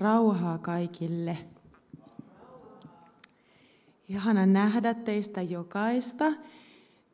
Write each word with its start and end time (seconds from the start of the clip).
rauhaa 0.00 0.58
kaikille. 0.58 1.38
Ihana 4.08 4.46
nähdä 4.46 4.94
teistä 4.94 5.42
jokaista. 5.42 6.32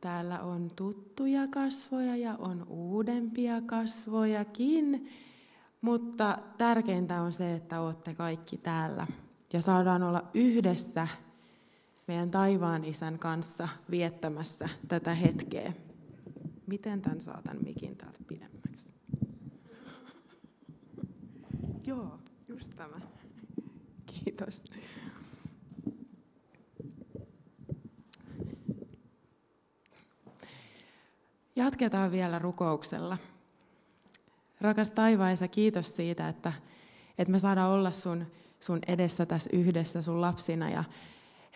Täällä 0.01 0.39
on 0.39 0.67
tuttuja 0.75 1.47
kasvoja 1.47 2.15
ja 2.15 2.35
on 2.35 2.65
uudempia 2.67 3.61
kasvojakin, 3.61 5.09
mutta 5.81 6.37
tärkeintä 6.57 7.21
on 7.21 7.33
se, 7.33 7.55
että 7.55 7.81
olette 7.81 8.13
kaikki 8.13 8.57
täällä 8.57 9.07
ja 9.53 9.61
saadaan 9.61 10.03
olla 10.03 10.23
yhdessä 10.33 11.07
meidän 12.07 12.31
taivaan 12.31 12.85
isän 12.85 13.19
kanssa 13.19 13.67
viettämässä 13.91 14.69
tätä 14.87 15.13
hetkeä. 15.13 15.73
Miten 16.67 17.01
tämän 17.01 17.21
saatan 17.21 17.57
mikin 17.63 17.95
täältä 17.95 18.19
pidemmäksi? 18.27 18.93
Joo, 21.87 22.19
just 22.57 22.75
tämä. 22.75 23.01
Kiitos. 24.05 24.63
Jatketaan 31.55 32.11
vielä 32.11 32.39
rukouksella. 32.39 33.17
Rakas 34.61 34.91
taivaisa, 34.91 35.47
kiitos 35.47 35.95
siitä, 35.95 36.29
että, 36.29 36.53
että 37.17 37.31
me 37.31 37.39
saadaan 37.39 37.71
olla 37.71 37.91
sun, 37.91 38.25
sun 38.59 38.79
edessä 38.87 39.25
tässä 39.25 39.49
yhdessä 39.53 40.01
sun 40.01 40.21
lapsina. 40.21 40.69
Ja 40.69 40.83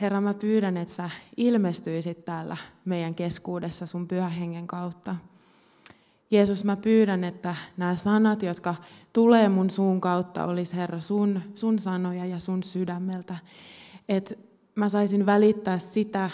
Herra, 0.02 0.22
mä 0.22 0.34
pyydän, 0.34 0.78
että 0.78 0.94
sä 0.94 1.10
ilmestyisit 1.38 2.26
täällä 2.26 2.58
meidän 2.86 3.16
keskuudessa 3.16 3.88
sun 3.88 4.08
pyhähengen 4.08 4.68
kautta. 4.68 5.16
Jeesus, 6.32 6.64
mä 6.64 6.76
pyydän, 6.76 7.24
että 7.24 7.56
nämä 7.78 7.96
sanat, 7.96 8.44
jotka 8.44 8.76
tulee 9.14 9.50
mun 9.50 9.70
suun 9.70 10.02
kautta, 10.02 10.46
olisi 10.46 10.76
Herra 10.76 11.00
sun, 11.00 11.42
sun 11.56 11.80
sanoja 11.80 12.26
ja 12.26 12.40
sun 12.40 12.64
sydämeltä. 12.64 13.36
Että 14.10 14.36
mä 14.76 14.90
saisin 14.90 15.26
välittää 15.26 15.80
sitä, 15.80 16.30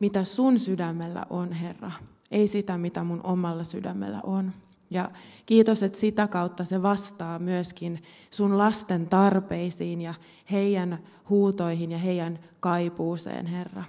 mitä 0.00 0.24
sun 0.24 0.58
sydämellä 0.58 1.26
on, 1.30 1.52
Herra. 1.52 1.92
Ei 2.30 2.46
sitä, 2.46 2.78
mitä 2.78 3.04
mun 3.04 3.20
omalla 3.24 3.64
sydämellä 3.64 4.20
on. 4.22 4.52
Ja 4.90 5.10
kiitos, 5.46 5.82
että 5.82 5.98
sitä 5.98 6.28
kautta 6.28 6.64
se 6.64 6.82
vastaa 6.82 7.38
myöskin 7.38 8.02
sun 8.30 8.58
lasten 8.58 9.06
tarpeisiin 9.06 10.00
ja 10.00 10.14
heidän 10.50 10.98
huutoihin 11.28 11.92
ja 11.92 11.98
heidän 11.98 12.38
kaipuuseen, 12.60 13.46
Herra. 13.46 13.84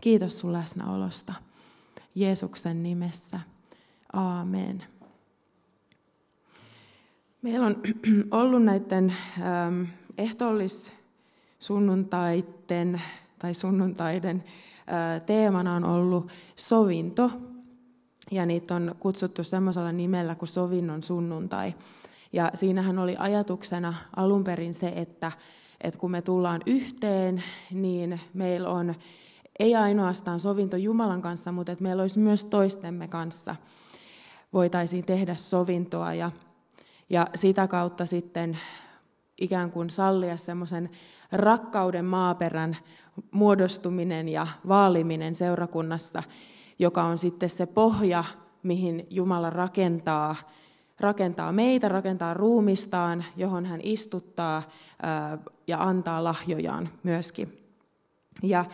Kiitos 0.00 0.40
sun 0.40 0.52
läsnäolosta. 0.52 1.34
Jeesuksen 2.14 2.82
nimessä. 2.82 3.40
Aamen. 4.14 4.84
Meillä 7.42 7.66
on 7.66 7.76
ollut 8.40 8.64
näiden 8.64 9.14
ähm, 9.40 9.82
ehtoollissunnuntaiden 10.18 13.02
tai 13.38 13.54
sunnuntaiden 13.54 14.44
äh, 14.46 14.52
teemana 15.26 15.74
on 15.74 15.84
ollut 15.84 16.30
sovinto 16.56 17.30
ja 18.30 18.46
niitä 18.46 18.74
on 18.74 18.94
kutsuttu 19.00 19.44
semmoisella 19.44 19.92
nimellä 19.92 20.34
kuin 20.34 20.48
sovinnon 20.48 21.02
sunnuntai. 21.02 21.74
Ja 22.32 22.50
siinähän 22.54 22.98
oli 22.98 23.16
ajatuksena 23.18 23.94
alun 24.16 24.44
perin 24.44 24.74
se, 24.74 24.92
että, 24.96 25.32
että 25.80 26.00
kun 26.00 26.10
me 26.10 26.22
tullaan 26.22 26.60
yhteen, 26.66 27.42
niin 27.72 28.20
meillä 28.34 28.68
on 28.68 28.94
ei 29.58 29.74
ainoastaan 29.74 30.40
sovinto 30.40 30.76
Jumalan 30.76 31.22
kanssa, 31.22 31.52
mutta 31.52 31.72
että 31.72 31.82
meillä 31.82 32.00
olisi 32.00 32.18
myös 32.18 32.44
toistemme 32.44 33.08
kanssa 33.08 33.56
voitaisiin 34.54 35.06
tehdä 35.06 35.34
sovintoa 35.34 36.14
ja, 36.14 36.30
ja 37.10 37.26
sitä 37.34 37.68
kautta 37.68 38.06
sitten 38.06 38.58
ikään 39.38 39.70
kuin 39.70 39.90
sallia 39.90 40.36
semmoisen 40.36 40.90
rakkauden 41.32 42.04
maaperän 42.04 42.76
muodostuminen 43.30 44.28
ja 44.28 44.46
vaaliminen 44.68 45.34
seurakunnassa, 45.34 46.22
joka 46.78 47.04
on 47.04 47.18
sitten 47.18 47.50
se 47.50 47.66
pohja, 47.66 48.24
mihin 48.62 49.06
Jumala 49.10 49.50
rakentaa, 49.50 50.36
rakentaa 51.00 51.52
meitä, 51.52 51.88
rakentaa 51.88 52.34
ruumistaan, 52.34 53.24
johon 53.36 53.66
hän 53.66 53.80
istuttaa 53.82 54.62
ää, 55.02 55.38
ja 55.66 55.82
antaa 55.82 56.24
lahjojaan 56.24 56.88
myöskin. 57.02 57.58
Ja 58.42 58.64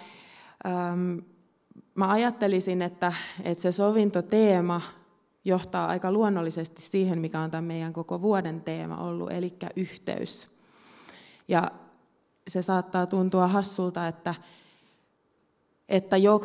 ähm, 0.66 1.18
mä 1.94 2.08
ajattelisin, 2.08 2.82
että, 2.82 3.12
että 3.44 3.62
se 3.62 3.72
sovintoteema 3.72 4.80
johtaa 5.44 5.86
aika 5.86 6.12
luonnollisesti 6.12 6.82
siihen, 6.82 7.18
mikä 7.18 7.40
on 7.40 7.50
tämän 7.50 7.64
meidän 7.64 7.92
koko 7.92 8.22
vuoden 8.22 8.60
teema 8.60 8.96
ollut, 8.96 9.32
eli 9.32 9.54
yhteys. 9.76 10.50
Ja 11.48 11.70
se 12.48 12.62
saattaa 12.62 13.06
tuntua 13.06 13.48
hassulta, 13.48 14.08
että, 14.08 14.34
että 15.88 16.16
jo 16.16 16.40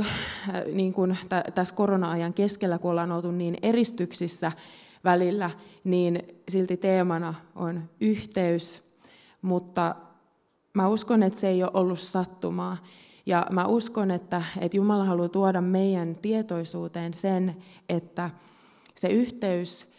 niin 0.73 0.94
kuin 0.94 1.17
tässä 1.56 1.75
korona-ajan 1.75 2.33
keskellä, 2.33 2.78
kun 2.78 2.91
ollaan 2.91 3.11
oltu 3.11 3.31
niin 3.31 3.57
eristyksissä 3.61 4.51
välillä, 5.03 5.51
niin 5.83 6.23
silti 6.50 6.77
teemana 6.77 7.33
on 7.56 7.89
yhteys, 8.01 8.95
mutta 9.41 9.95
mä 10.73 10.88
uskon, 10.88 11.23
että 11.23 11.39
se 11.39 11.47
ei 11.47 11.63
ole 11.63 11.72
ollut 11.73 12.00
sattumaa. 12.00 12.77
Ja 13.25 13.47
mä 13.51 13.66
uskon, 13.66 14.12
että, 14.12 14.44
että 14.59 14.77
Jumala 14.77 15.06
haluaa 15.06 15.29
tuoda 15.29 15.62
meidän 15.62 16.16
tietoisuuteen 16.22 17.13
sen, 17.13 17.56
että 17.89 18.29
se 18.97 19.07
yhteys 19.07 19.95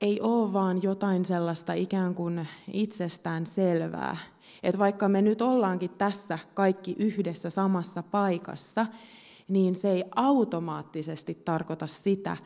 ei 0.00 0.20
ole 0.20 0.52
vaan 0.52 0.82
jotain 0.82 1.24
sellaista 1.24 1.72
ikään 1.72 2.14
kuin 2.14 2.48
itsestään 2.72 3.46
selvää, 3.46 4.16
että 4.62 4.78
vaikka 4.78 5.08
me 5.08 5.22
nyt 5.22 5.42
ollaankin 5.42 5.90
tässä 5.90 6.38
kaikki 6.54 6.96
yhdessä 6.98 7.50
samassa 7.50 8.02
paikassa, 8.02 8.86
niin 9.48 9.74
se 9.74 9.90
ei 9.90 10.04
automaattisesti 10.16 11.34
tarkoita 11.44 11.86
sitä, 11.86 12.36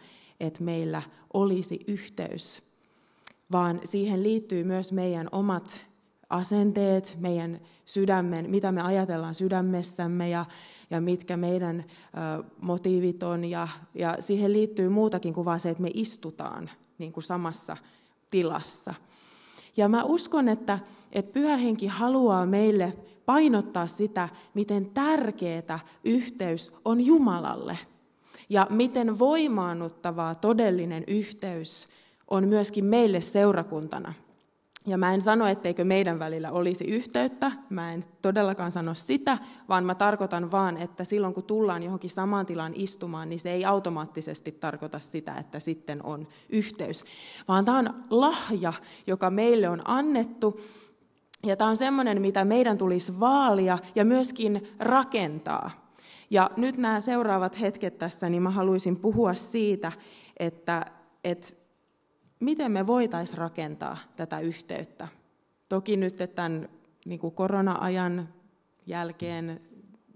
että 0.40 0.62
meillä 0.62 1.02
olisi 1.34 1.84
yhteys, 1.86 2.62
vaan 3.52 3.80
siihen 3.84 4.22
liittyy 4.22 4.64
myös 4.64 4.92
meidän 4.92 5.28
omat 5.32 5.84
asenteet, 6.30 7.16
meidän 7.20 7.60
sydämen, 7.84 8.50
mitä 8.50 8.72
me 8.72 8.82
ajatellaan 8.82 9.34
sydämessämme 9.34 10.28
ja, 10.28 10.44
ja 10.90 11.00
mitkä 11.00 11.36
meidän 11.36 11.84
ö, 12.38 12.44
motiivit 12.60 13.22
on. 13.22 13.44
Ja, 13.44 13.68
ja 13.94 14.16
siihen 14.20 14.52
liittyy 14.52 14.88
muutakin 14.88 15.34
kuin 15.34 15.44
vain 15.44 15.60
se, 15.60 15.70
että 15.70 15.82
me 15.82 15.90
istutaan 15.94 16.70
niin 16.98 17.12
kuin 17.12 17.24
samassa 17.24 17.76
tilassa. 18.30 18.94
Ja 19.76 19.88
mä 19.88 20.04
uskon, 20.04 20.48
että, 20.48 20.78
että 21.12 21.32
Pyhä 21.32 21.56
Henki 21.56 21.86
haluaa 21.86 22.46
meille 22.46 22.92
painottaa 23.26 23.86
sitä, 23.86 24.28
miten 24.54 24.91
tärkeää 24.91 25.78
yhteys 26.04 26.72
on 26.84 27.00
Jumalalle. 27.00 27.78
Ja 28.48 28.66
miten 28.70 29.18
voimaannuttavaa 29.18 30.34
todellinen 30.34 31.04
yhteys 31.06 31.88
on 32.30 32.48
myöskin 32.48 32.84
meille 32.84 33.20
seurakuntana. 33.20 34.14
Ja 34.87 34.99
mä 34.99 35.15
en 35.15 35.22
sano, 35.22 35.47
etteikö 35.47 35.84
meidän 35.84 36.19
välillä 36.19 36.50
olisi 36.50 36.84
yhteyttä, 36.84 37.53
mä 37.71 37.93
en 37.93 38.03
todellakaan 38.22 38.71
sano 38.71 38.95
sitä, 38.95 39.39
vaan 39.69 39.84
mä 39.84 39.95
tarkoitan 39.95 40.50
vaan, 40.50 40.77
että 40.77 41.05
silloin 41.05 41.34
kun 41.34 41.45
tullaan 41.45 41.83
johonkin 41.83 42.11
samaan 42.11 42.47
tilaan 42.47 42.72
istumaan, 42.75 43.28
niin 43.28 43.41
se 43.41 43.50
ei 43.50 43.65
automaattisesti 43.65 44.53
tarkoita 44.53 44.99
sitä, 44.99 45.34
että 45.34 45.61
sitten 45.61 46.05
on 46.05 46.28
yhteys. 46.49 47.05
Vaan 47.49 47.65
tämä 47.65 47.78
on 47.78 47.95
lahja, 48.11 48.72
joka 49.06 49.31
meille 49.31 49.69
on 49.69 49.83
annettu, 49.84 50.61
ja 51.47 51.56
tämä 51.56 51.71
on 51.71 51.77
semmoinen, 51.77 52.21
mitä 52.21 52.45
meidän 52.45 52.78
tulisi 52.78 53.21
vaalia 53.21 53.78
ja 53.95 54.05
myöskin 54.05 54.69
rakentaa. 54.78 55.71
Ja 56.31 56.51
nyt 56.56 56.77
nämä 56.77 57.01
seuraavat 57.01 57.61
hetket 57.61 57.99
tässä, 57.99 58.28
niin 58.28 58.43
mä 58.43 58.51
haluaisin 58.51 58.97
puhua 58.97 59.34
siitä, 59.34 59.93
että, 60.39 60.87
että 61.25 61.63
miten 62.41 62.72
me 62.72 62.87
voitaisiin 62.87 63.39
rakentaa 63.39 63.97
tätä 64.17 64.41
yhteyttä. 64.41 65.09
Toki 65.69 65.97
nyt 65.97 66.17
tämän 66.34 66.69
niin 67.04 67.21
kuin 67.21 67.34
korona-ajan 67.34 68.28
jälkeen 68.86 69.60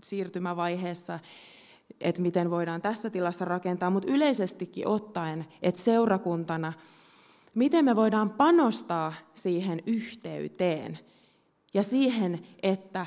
siirtymävaiheessa, 0.05 1.19
että 2.01 2.21
miten 2.21 2.51
voidaan 2.51 2.83
tässä 2.83 3.11
tilassa 3.11 3.45
rakentaa, 3.45 3.91
mutta 3.91 4.13
yleisestikin 4.13 4.89
ottaen, 4.89 5.47
että 5.63 5.81
seurakuntana, 5.81 6.73
miten 7.55 7.85
me 7.85 7.97
voidaan 7.97 8.31
panostaa 8.31 9.13
siihen 9.35 9.83
yhteyteen 9.87 10.99
ja 11.75 11.83
siihen, 11.83 12.47
että 12.63 13.07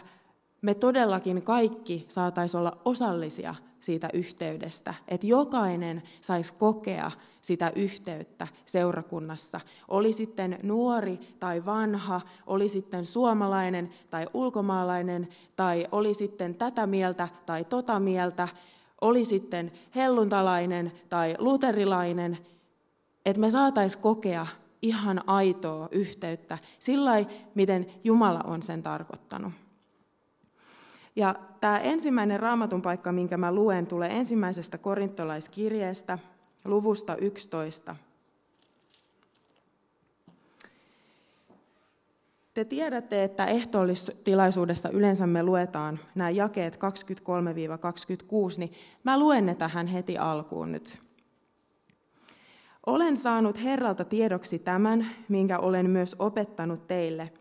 me 0.62 0.74
todellakin 0.74 1.42
kaikki 1.42 2.06
saataisiin 2.07 2.60
olla 2.60 2.78
osallisia 2.86 3.56
siitä 3.80 4.10
yhteydestä, 4.14 4.94
että 5.07 5.28
jokainen 5.28 6.04
saisi 6.22 6.54
kokea 6.54 7.12
sitä 7.42 7.72
yhteyttä 7.76 8.48
seurakunnassa. 8.66 9.60
Oli 9.88 10.12
sitten 10.12 10.60
nuori 10.64 11.20
tai 11.40 11.66
vanha, 11.66 12.22
oli 12.48 12.70
sitten 12.70 13.06
suomalainen 13.06 13.90
tai 14.10 14.28
ulkomaalainen, 14.34 15.28
tai 15.56 15.88
oli 15.92 16.14
sitten 16.14 16.56
tätä 16.56 16.88
mieltä 16.88 17.28
tai 17.46 17.66
tota 17.66 18.00
mieltä, 18.00 18.48
oli 19.02 19.26
sitten 19.26 19.72
helluntalainen 19.96 20.92
tai 21.10 21.36
luterilainen, 21.40 22.38
että 23.26 23.40
me 23.40 23.52
saataisiin 23.52 24.04
kokea 24.04 24.48
ihan 24.82 25.22
aitoa 25.28 25.88
yhteyttä, 25.92 26.58
sillä 26.80 27.12
miten 27.56 27.86
Jumala 28.04 28.42
on 28.44 28.64
sen 28.64 28.84
tarkoittanut. 28.84 29.54
Ja 31.16 31.36
tämä 31.60 31.80
ensimmäinen 31.80 32.40
raamatun 32.40 32.82
paikka, 32.82 33.12
minkä 33.12 33.38
mä 33.38 33.52
luen, 33.52 33.88
tulee 33.88 34.10
ensimmäisestä 34.10 34.78
korintolaiskirjeestä, 34.78 36.20
luvusta 36.66 37.16
11. 37.16 37.96
Te 42.54 42.66
tiedätte, 42.66 43.24
että 43.24 43.46
ehtoollistilaisuudessa 43.46 44.90
yleensä 44.90 45.28
me 45.28 45.44
luetaan 45.44 46.00
nämä 46.16 46.30
jakeet 46.30 46.75
23-26, 46.75 46.80
niin 48.58 48.74
mä 49.04 49.19
luen 49.19 49.46
ne 49.46 49.56
tähän 49.56 49.88
heti 49.88 50.18
alkuun 50.18 50.72
nyt. 50.72 51.00
Olen 52.86 53.18
saanut 53.18 53.64
Herralta 53.64 54.06
tiedoksi 54.06 54.60
tämän, 54.60 55.16
minkä 55.30 55.60
olen 55.60 55.90
myös 55.90 56.16
opettanut 56.19 56.88
teille. 56.88 57.31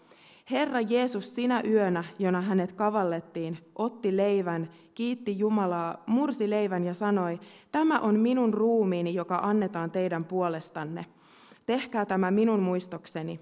Herra 0.50 0.80
Jeesus 0.80 1.34
sinä 1.34 1.62
yönä, 1.68 2.04
jona 2.18 2.40
hänet 2.40 2.72
kavallettiin, 2.72 3.58
otti 3.76 4.16
leivän, 4.16 4.70
kiitti 4.94 5.38
Jumalaa, 5.38 6.02
mursi 6.06 6.50
leivän 6.50 6.84
ja 6.84 6.94
sanoi, 6.94 7.40
tämä 7.72 7.98
on 7.98 8.20
minun 8.20 8.54
ruumiini, 8.54 9.14
joka 9.14 9.40
annetaan 9.42 9.90
teidän 9.90 10.24
puolestanne. 10.24 11.06
Tehkää 11.66 12.06
tämä 12.06 12.30
minun 12.30 12.60
muistokseni. 12.60 13.40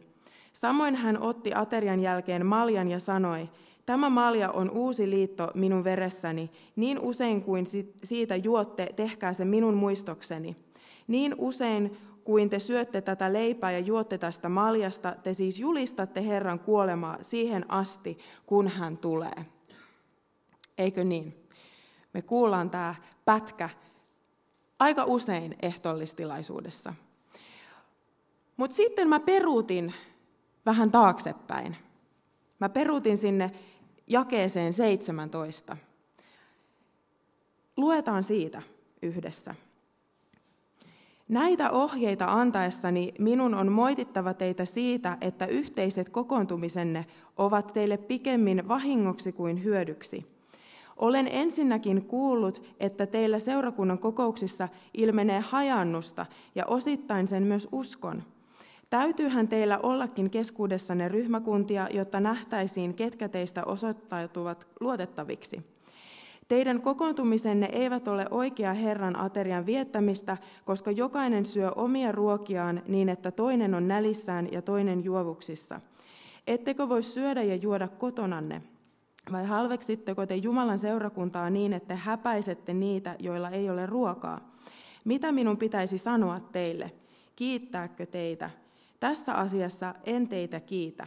Samoin 0.52 0.94
hän 0.96 1.22
otti 1.22 1.54
aterian 1.54 2.00
jälkeen 2.00 2.46
maljan 2.46 2.88
ja 2.88 2.98
sanoi, 2.98 3.48
Tämä 3.88 4.10
malja 4.10 4.50
on 4.50 4.70
uusi 4.70 5.10
liitto 5.10 5.50
minun 5.54 5.84
veressäni, 5.84 6.50
niin 6.76 6.98
usein 6.98 7.42
kuin 7.42 7.64
siitä 8.04 8.36
juotte, 8.36 8.86
tehkää 8.96 9.32
se 9.32 9.44
minun 9.44 9.74
muistokseni. 9.74 10.56
Niin 11.06 11.34
usein 11.38 11.96
kuin 12.28 12.50
te 12.50 12.58
syötte 12.58 13.00
tätä 13.00 13.32
leipää 13.32 13.72
ja 13.72 13.78
juotte 13.78 14.18
tästä 14.18 14.48
maljasta, 14.48 15.16
te 15.22 15.34
siis 15.34 15.60
julistatte 15.60 16.26
Herran 16.26 16.58
kuolemaa 16.58 17.18
siihen 17.22 17.70
asti, 17.70 18.18
kun 18.46 18.68
hän 18.68 18.98
tulee. 18.98 19.46
Eikö 20.78 21.04
niin? 21.04 21.48
Me 22.12 22.22
kuullaan 22.22 22.70
tämä 22.70 22.94
pätkä 23.24 23.70
aika 24.78 25.04
usein 25.04 25.56
ehtoollistilaisuudessa. 25.62 26.94
Mutta 28.56 28.76
sitten 28.76 29.08
mä 29.08 29.20
peruutin 29.20 29.94
vähän 30.66 30.90
taaksepäin. 30.90 31.76
Mä 32.60 32.68
peruutin 32.68 33.16
sinne 33.16 33.50
jakeeseen 34.06 34.72
17. 34.72 35.76
Luetaan 37.76 38.24
siitä 38.24 38.62
yhdessä. 39.02 39.54
Näitä 41.28 41.70
ohjeita 41.70 42.24
antaessani 42.24 43.14
minun 43.18 43.54
on 43.54 43.72
moitittava 43.72 44.34
teitä 44.34 44.64
siitä, 44.64 45.18
että 45.20 45.46
yhteiset 45.46 46.08
kokoontumisenne 46.08 47.06
ovat 47.36 47.72
teille 47.72 47.96
pikemmin 47.96 48.68
vahingoksi 48.68 49.32
kuin 49.32 49.64
hyödyksi. 49.64 50.26
Olen 50.96 51.28
ensinnäkin 51.28 52.02
kuullut, 52.02 52.62
että 52.80 53.06
teillä 53.06 53.38
seurakunnan 53.38 53.98
kokouksissa 53.98 54.68
ilmenee 54.94 55.40
hajannusta 55.40 56.26
ja 56.54 56.66
osittain 56.66 57.28
sen 57.28 57.42
myös 57.42 57.68
uskon– 57.72 58.22
Täytyyhän 58.90 59.48
teillä 59.48 59.78
ollakin 59.82 60.30
keskuudessanne 60.30 61.08
ryhmäkuntia, 61.08 61.88
jotta 61.92 62.20
nähtäisiin, 62.20 62.94
ketkä 62.94 63.28
teistä 63.28 63.64
osoittautuvat 63.64 64.66
luotettaviksi. 64.80 65.77
Teidän 66.48 66.80
kokoontumisenne 66.80 67.68
eivät 67.72 68.08
ole 68.08 68.26
oikea 68.30 68.72
Herran 68.72 69.16
aterian 69.20 69.66
viettämistä, 69.66 70.36
koska 70.64 70.90
jokainen 70.90 71.46
syö 71.46 71.70
omia 71.70 72.12
ruokiaan 72.12 72.82
niin, 72.88 73.08
että 73.08 73.30
toinen 73.30 73.74
on 73.74 73.88
nälissään 73.88 74.52
ja 74.52 74.62
toinen 74.62 75.04
juovuksissa. 75.04 75.80
Ettekö 76.46 76.88
voi 76.88 77.02
syödä 77.02 77.42
ja 77.42 77.56
juoda 77.56 77.88
kotonanne? 77.88 78.62
Vai 79.32 79.46
halveksitteko 79.46 80.26
te 80.26 80.36
Jumalan 80.36 80.78
seurakuntaa 80.78 81.50
niin, 81.50 81.72
että 81.72 81.96
häpäisette 81.96 82.74
niitä, 82.74 83.16
joilla 83.18 83.50
ei 83.50 83.70
ole 83.70 83.86
ruokaa? 83.86 84.40
Mitä 85.04 85.32
minun 85.32 85.56
pitäisi 85.56 85.98
sanoa 85.98 86.40
teille? 86.40 86.92
Kiittääkö 87.36 88.06
teitä? 88.06 88.50
Tässä 89.00 89.34
asiassa 89.34 89.94
en 90.04 90.28
teitä 90.28 90.60
kiitä. 90.60 91.06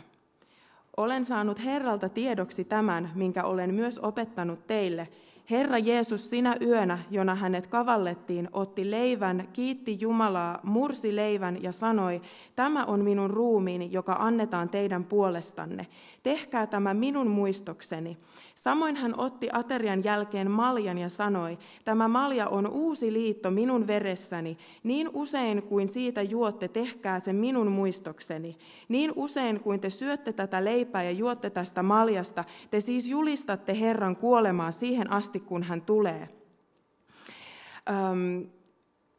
Olen 0.98 1.26
saanut 1.26 1.66
Herralta 1.66 2.10
tiedoksi 2.10 2.64
tämän, 2.64 3.12
minkä 3.16 3.44
olen 3.44 3.74
myös 3.74 4.00
opettanut 4.00 4.68
teille, 4.68 5.08
Herra 5.52 5.78
Jeesus 5.78 6.30
sinä 6.30 6.56
yönä, 6.62 7.00
jona 7.10 7.36
hänet 7.36 7.68
kavallettiin, 7.68 8.50
otti 8.54 8.92
leivän, 8.92 9.48
kiitti 9.54 9.98
Jumalaa, 10.00 10.60
mursi 10.64 11.16
leivän 11.16 11.64
ja 11.64 11.72
sanoi, 11.72 12.22
tämä 12.56 12.86
on 12.86 13.04
minun 13.04 13.30
ruumiini, 13.30 13.92
joka 13.92 14.16
annetaan 14.20 14.70
teidän 14.70 15.04
puolestanne. 15.04 15.88
Tehkää 16.24 16.68
tämä 16.68 16.94
minun 16.94 17.28
muistokseni. 17.28 18.18
Samoin 18.56 18.96
hän 18.96 19.20
otti 19.20 19.50
aterian 19.54 20.04
jälkeen 20.04 20.52
maljan 20.52 20.98
ja 20.98 21.10
sanoi, 21.10 21.58
tämä 21.86 22.08
malja 22.08 22.48
on 22.48 22.72
uusi 22.72 23.14
liitto 23.14 23.52
minun 23.52 23.88
veressäni. 23.88 24.58
Niin 24.84 25.10
usein 25.14 25.64
kuin 25.64 25.90
siitä 25.90 26.22
juotte, 26.22 26.68
tehkää 26.68 27.20
se 27.20 27.34
minun 27.34 27.72
muistokseni. 27.72 28.58
Niin 28.90 29.14
usein 29.16 29.60
kuin 29.60 29.80
te 29.80 29.90
syötte 29.90 30.34
tätä 30.34 30.66
leipää 30.66 31.04
ja 31.04 31.12
juotte 31.12 31.50
tästä 31.50 31.84
maljasta, 31.84 32.44
te 32.72 32.80
siis 32.80 33.08
julistatte 33.08 33.80
Herran 33.80 34.16
kuolemaa 34.16 34.72
siihen 34.72 35.12
asti, 35.12 35.41
kun 35.46 35.64
hän 35.64 35.82
tulee. 35.82 36.30
Öm, 37.90 38.48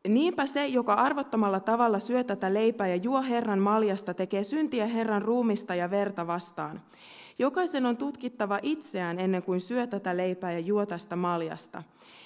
Niinpä 0.08 0.46
se, 0.46 0.66
joka 0.66 0.94
arvottomalla 0.94 1.60
tavalla 1.60 1.98
syö 1.98 2.24
tätä 2.24 2.54
leipää 2.54 2.88
ja 2.88 2.96
juo 2.96 3.22
Herran 3.22 3.58
maljasta, 3.58 4.14
tekee 4.14 4.42
syntiä 4.42 4.86
Herran 4.86 5.22
ruumista 5.22 5.74
ja 5.74 5.90
verta 5.90 6.26
vastaan. 6.26 6.80
Jokaisen 7.38 7.86
on 7.86 7.96
tutkittava 7.96 8.58
itseään 8.62 9.19
ennen 9.19 9.42
kuin 9.42 9.60
syö 9.60 9.86
tätä 9.86 10.16
leipää 10.16 10.52
ja 10.52 10.58
juo 10.58 10.86
tästä 10.86 11.16
maljasta. 11.16 11.82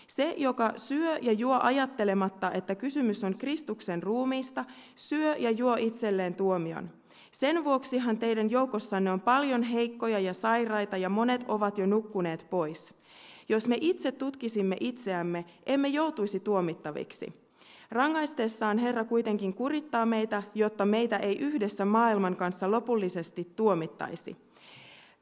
Se, 0.07 0.35
joka 0.37 0.73
syö 0.77 1.19
ja 1.23 1.33
juo 1.33 1.59
ajattelematta, 1.63 2.53
että 2.53 2.75
kysymys 2.75 3.25
on 3.25 3.39
Kristuksen 3.39 4.03
ruumiista, 4.03 4.65
syö 4.95 5.37
ja 5.37 5.51
juo 5.51 5.77
itselleen 5.79 6.35
tuomion. 6.35 6.91
Sen 7.33 7.65
vuoksihan 7.65 8.19
teidän 8.19 8.51
joukossanne 8.51 9.13
on 9.13 9.21
paljon 9.21 9.63
heikkoja 9.63 10.19
ja 10.19 10.35
sairaita 10.35 10.97
ja 10.97 11.09
monet 11.09 11.45
ovat 11.49 11.79
jo 11.79 11.87
nukkuneet 11.87 12.47
pois. 12.51 13.06
Jos 13.49 13.69
me 13.69 13.79
itse 13.81 14.13
tutkisimme 14.13 14.77
itseämme, 14.81 15.45
emme 15.67 15.89
joutuisi 15.89 16.41
tuomittaviksi. 16.41 17.47
Rangaistessaan 17.91 18.79
Herra 18.79 19.05
kuitenkin 19.05 19.55
kurittaa 19.55 20.07
meitä, 20.07 20.43
jotta 20.55 20.85
meitä 20.87 21.17
ei 21.17 21.39
yhdessä 21.39 21.85
maailman 21.85 22.37
kanssa 22.37 22.71
lopullisesti 22.71 23.53
tuomittaisi. 23.57 24.37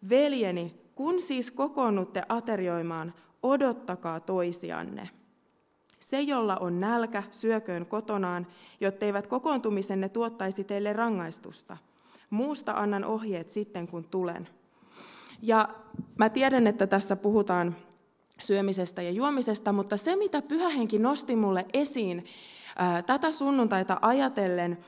Veljeni, 0.09 0.75
kun 0.95 1.21
siis 1.21 1.51
kokoonnutte 1.51 2.23
aterioimaan, 2.29 3.15
odottakaa 3.43 4.21
toisianne. 4.21 5.11
Se, 6.01 6.21
jolla 6.21 6.57
on 6.57 6.81
nälkä, 6.81 7.23
syököön 7.31 7.87
kotonaan, 7.87 8.47
jotteivät 8.81 9.27
kokoontumisenne 9.27 10.09
tuottaisi 10.09 10.65
teille 10.65 10.93
rangaistusta. 10.93 11.77
Muusta 12.31 12.73
annan 12.73 13.05
ohjeet 13.05 13.51
sitten, 13.51 13.87
kun 13.87 14.05
tulen. 14.05 14.49
Ja 15.43 15.69
mä 16.19 16.29
tiedän, 16.29 16.67
että 16.67 16.87
tässä 16.87 17.17
puhutaan 17.17 17.77
syömisestä 18.43 19.03
ja 19.03 19.11
juomisesta, 19.11 19.73
mutta 19.73 19.97
se, 19.97 20.17
mitä 20.17 20.43
pyhähenki 20.43 20.99
nosti 20.99 21.37
mulle 21.37 21.67
esiin 21.73 22.25
ää, 22.77 23.03
tätä 23.03 23.33
sunnuntaita 23.33 23.99
ajatellen, 24.03 24.79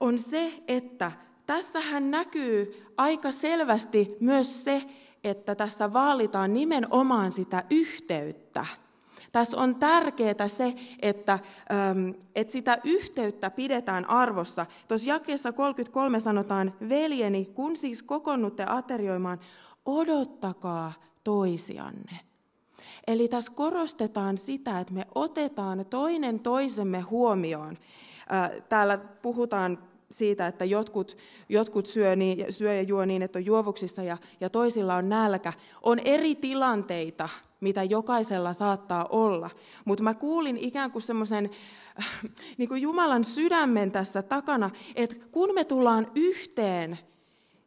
on 0.00 0.18
se, 0.18 0.62
että 0.68 1.12
tässähän 1.46 2.10
näkyy 2.10 2.86
aika 2.96 3.32
selvästi 3.32 4.16
myös 4.20 4.64
se, 4.64 4.82
että 5.24 5.54
tässä 5.54 5.92
vaalitaan 5.92 6.54
nimenomaan 6.54 7.32
sitä 7.32 7.64
yhteyttä. 7.70 8.66
Tässä 9.32 9.56
on 9.56 9.76
tärkeää 9.76 10.48
se, 10.48 10.74
että, 11.02 11.38
että 12.34 12.52
sitä 12.52 12.78
yhteyttä 12.84 13.50
pidetään 13.50 14.10
arvossa. 14.10 14.66
Tuossa 14.88 15.10
jakeessa 15.10 15.52
33 15.52 16.20
sanotaan, 16.20 16.74
veljeni, 16.88 17.44
kun 17.44 17.76
siis 17.76 18.02
kokonnutte 18.02 18.64
aterioimaan, 18.68 19.38
odottakaa 19.86 20.92
toisianne. 21.24 22.29
Eli 23.06 23.28
tässä 23.28 23.52
korostetaan 23.54 24.38
sitä, 24.38 24.80
että 24.80 24.94
me 24.94 25.06
otetaan 25.14 25.86
toinen 25.90 26.40
toisemme 26.40 27.00
huomioon. 27.00 27.78
Täällä 28.68 28.98
puhutaan 28.98 29.78
siitä, 30.10 30.46
että 30.46 30.64
jotkut, 30.64 31.16
jotkut 31.48 31.86
syö, 31.86 32.16
niin, 32.16 32.52
syö 32.52 32.74
ja 32.74 32.82
juo 32.82 33.04
niin, 33.04 33.22
että 33.22 33.38
on 33.38 33.46
juovuksissa 33.46 34.02
ja, 34.02 34.18
ja 34.40 34.50
toisilla 34.50 34.94
on 34.94 35.08
nälkä. 35.08 35.52
On 35.82 35.98
eri 35.98 36.34
tilanteita, 36.34 37.28
mitä 37.60 37.82
jokaisella 37.82 38.52
saattaa 38.52 39.06
olla. 39.10 39.50
Mutta 39.84 40.04
mä 40.04 40.14
kuulin 40.14 40.56
ikään 40.56 40.90
kuin 40.90 41.02
semmoisen 41.02 41.50
niin 42.58 42.68
kuin 42.68 42.82
Jumalan 42.82 43.24
sydämen 43.24 43.90
tässä 43.90 44.22
takana, 44.22 44.70
että 44.94 45.16
kun 45.30 45.54
me 45.54 45.64
tullaan 45.64 46.06
yhteen, 46.14 46.98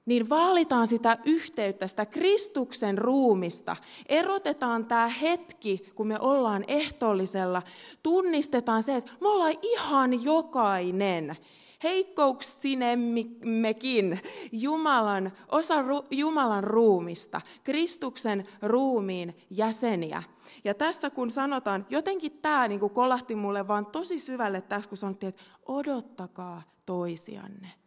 niin 0.06 0.30
vaalitaan 0.30 0.88
sitä 0.88 1.18
yhteyttä, 1.26 1.88
sitä 1.88 2.06
Kristuksen 2.06 2.98
ruumista. 2.98 3.76
Erotetaan 4.10 4.86
tämä 4.86 5.08
hetki, 5.08 5.92
kun 5.96 6.08
me 6.08 6.20
ollaan 6.20 6.64
ehtoollisella. 6.68 7.62
Tunnistetaan 8.04 8.84
se, 8.84 8.96
että 8.96 9.12
me 9.22 9.28
ollaan 9.28 9.56
ihan 9.62 10.24
jokainen 10.24 11.36
heikkouksinемmekin 11.84 14.20
Jumalan, 14.52 15.32
osa 15.52 15.82
ru, 15.82 16.06
Jumalan 16.12 16.64
ruumista, 16.64 17.42
Kristuksen 17.64 18.48
ruumiin 18.62 19.38
jäseniä. 19.50 20.24
Ja 20.64 20.74
tässä 20.74 21.10
kun 21.10 21.32
sanotaan, 21.32 21.86
jotenkin 21.90 22.32
tämä 22.32 22.68
niin 22.68 22.80
kolahti 22.80 23.36
mulle 23.36 23.68
vaan 23.68 23.86
tosi 23.86 24.20
syvälle 24.20 24.62
tässä, 24.62 24.90
kun 24.90 24.98
sanottiin, 24.98 25.30
että 25.30 25.44
odottakaa 25.66 26.62
toisianne. 26.86 27.83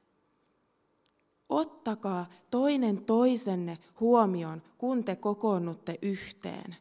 Ottakaa 1.48 2.26
toinen 2.50 3.04
toisenne 3.04 3.78
huomioon, 4.00 4.62
kun 4.78 5.04
te 5.04 5.16
kokoonnutte 5.16 5.98
yhteen. 6.02 6.76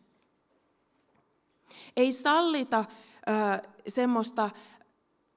Ei 1.98 2.12
sallita 2.12 2.80
äh, 2.80 3.62
semmoista, 3.88 4.50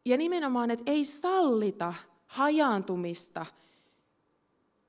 ja 0.05 0.17
nimenomaan, 0.17 0.71
että 0.71 0.91
ei 0.91 1.05
sallita 1.05 1.95
hajaantumista 2.27 3.47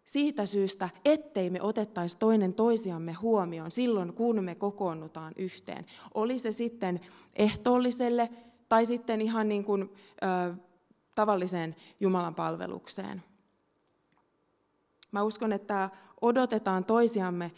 siitä 0.05 0.45
syystä, 0.45 0.89
ettei 1.05 1.49
me 1.49 1.61
otettaisi 1.61 2.17
toinen 2.17 2.53
toisiamme 2.53 3.13
huomioon 3.13 3.71
silloin, 3.71 4.13
kun 4.13 4.43
me 4.43 4.55
kokoonnutaan 4.55 5.33
yhteen. 5.37 5.85
Oli 6.13 6.39
se 6.39 6.51
sitten 6.51 6.99
ehtoolliselle 7.35 8.29
tai 8.69 8.85
sitten 8.85 9.21
ihan 9.21 9.49
niin 9.49 9.63
kuin, 9.63 9.89
ö, 10.23 10.55
tavalliseen 11.15 11.75
Jumalan 11.99 12.35
palvelukseen. 12.35 13.23
Mä 15.11 15.23
uskon, 15.23 15.53
että 15.53 15.89
odotetaan 16.21 16.85
toisiamme 16.85 17.51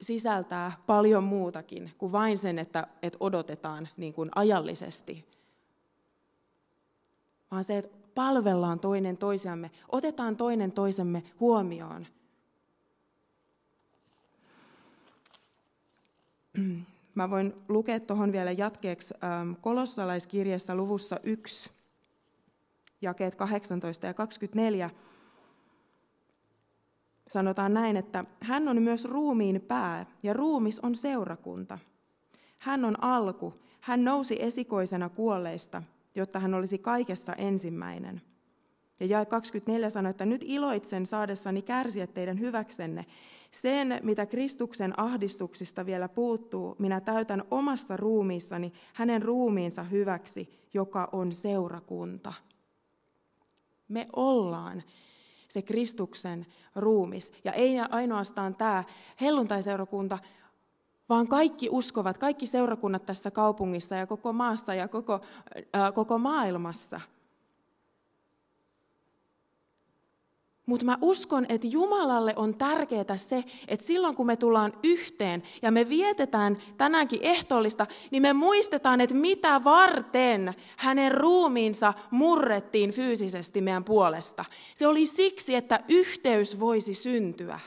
sisältää 0.00 0.72
paljon 0.86 1.24
muutakin 1.24 1.92
kuin 1.98 2.12
vain 2.12 2.38
sen, 2.38 2.58
että, 2.58 2.86
että 3.02 3.16
odotetaan 3.20 3.88
niin 3.96 4.14
kuin 4.14 4.30
ajallisesti. 4.34 5.24
Vaan 7.50 7.64
se, 7.64 7.78
että 7.78 7.98
palvellaan 8.14 8.80
toinen 8.80 9.16
toisiamme, 9.16 9.70
otetaan 9.88 10.36
toinen 10.36 10.72
toisemme 10.72 11.22
huomioon. 11.40 12.06
Mä 17.14 17.30
voin 17.30 17.54
lukea 17.68 18.00
tuohon 18.00 18.32
vielä 18.32 18.52
jatkeeksi 18.52 19.14
ähm, 19.24 19.52
kolossalaiskirjassa 19.60 20.74
luvussa 20.74 21.20
1, 21.22 21.70
jakeet 23.02 23.34
18 23.34 24.06
ja 24.06 24.14
24 24.14 24.90
sanotaan 27.28 27.74
näin, 27.74 27.96
että 27.96 28.24
hän 28.40 28.68
on 28.68 28.82
myös 28.82 29.04
ruumiin 29.04 29.60
pää 29.60 30.06
ja 30.22 30.32
ruumis 30.32 30.80
on 30.80 30.94
seurakunta. 30.94 31.78
Hän 32.58 32.84
on 32.84 33.04
alku, 33.04 33.54
hän 33.80 34.04
nousi 34.04 34.42
esikoisena 34.42 35.08
kuolleista, 35.08 35.82
jotta 36.14 36.38
hän 36.38 36.54
olisi 36.54 36.78
kaikessa 36.78 37.32
ensimmäinen. 37.32 38.22
Ja 39.00 39.06
jae 39.06 39.26
24 39.26 39.90
sanoi, 39.90 40.10
että 40.10 40.26
nyt 40.26 40.44
iloitsen 40.44 41.06
saadessani 41.06 41.62
kärsiä 41.62 42.06
teidän 42.06 42.40
hyväksenne. 42.40 43.06
Sen, 43.50 44.00
mitä 44.02 44.26
Kristuksen 44.26 45.00
ahdistuksista 45.00 45.86
vielä 45.86 46.08
puuttuu, 46.08 46.76
minä 46.78 47.00
täytän 47.00 47.42
omassa 47.50 47.96
ruumiissani 47.96 48.72
hänen 48.92 49.22
ruumiinsa 49.22 49.82
hyväksi, 49.82 50.68
joka 50.74 51.08
on 51.12 51.32
seurakunta. 51.32 52.32
Me 53.88 54.06
ollaan 54.16 54.82
se 55.48 55.62
Kristuksen 55.62 56.46
ruumis. 56.74 57.32
Ja 57.44 57.52
ei 57.52 57.80
ainoastaan 57.90 58.54
tämä 58.54 58.84
helluntaiseurakunta, 59.20 60.18
vaan 61.08 61.28
kaikki 61.28 61.68
uskovat, 61.70 62.18
kaikki 62.18 62.46
seurakunnat 62.46 63.06
tässä 63.06 63.30
kaupungissa 63.30 63.94
ja 63.94 64.06
koko 64.06 64.32
maassa 64.32 64.74
ja 64.74 64.88
koko, 64.88 65.20
ää, 65.72 65.92
koko 65.92 66.18
maailmassa– 66.18 67.00
Mutta 70.68 70.86
mä 70.86 70.98
uskon, 71.02 71.46
että 71.48 71.66
Jumalalle 71.66 72.32
on 72.36 72.54
tärkeää 72.54 73.16
se, 73.16 73.44
että 73.68 73.86
silloin 73.86 74.14
kun 74.14 74.26
me 74.26 74.36
tullaan 74.36 74.72
yhteen 74.82 75.42
ja 75.62 75.70
me 75.70 75.88
vietetään 75.88 76.58
tänäänkin 76.78 77.18
ehtoollista, 77.22 77.86
niin 78.10 78.22
me 78.22 78.32
muistetaan, 78.32 79.00
että 79.00 79.14
mitä 79.14 79.64
varten 79.64 80.54
hänen 80.76 81.12
ruumiinsa 81.12 81.94
murrettiin 82.10 82.90
fyysisesti 82.90 83.60
meidän 83.60 83.84
puolesta. 83.84 84.44
Se 84.74 84.86
oli 84.86 85.06
siksi, 85.06 85.54
että 85.54 85.80
yhteys 85.88 86.60
voisi 86.60 86.94
syntyä. 86.94 87.60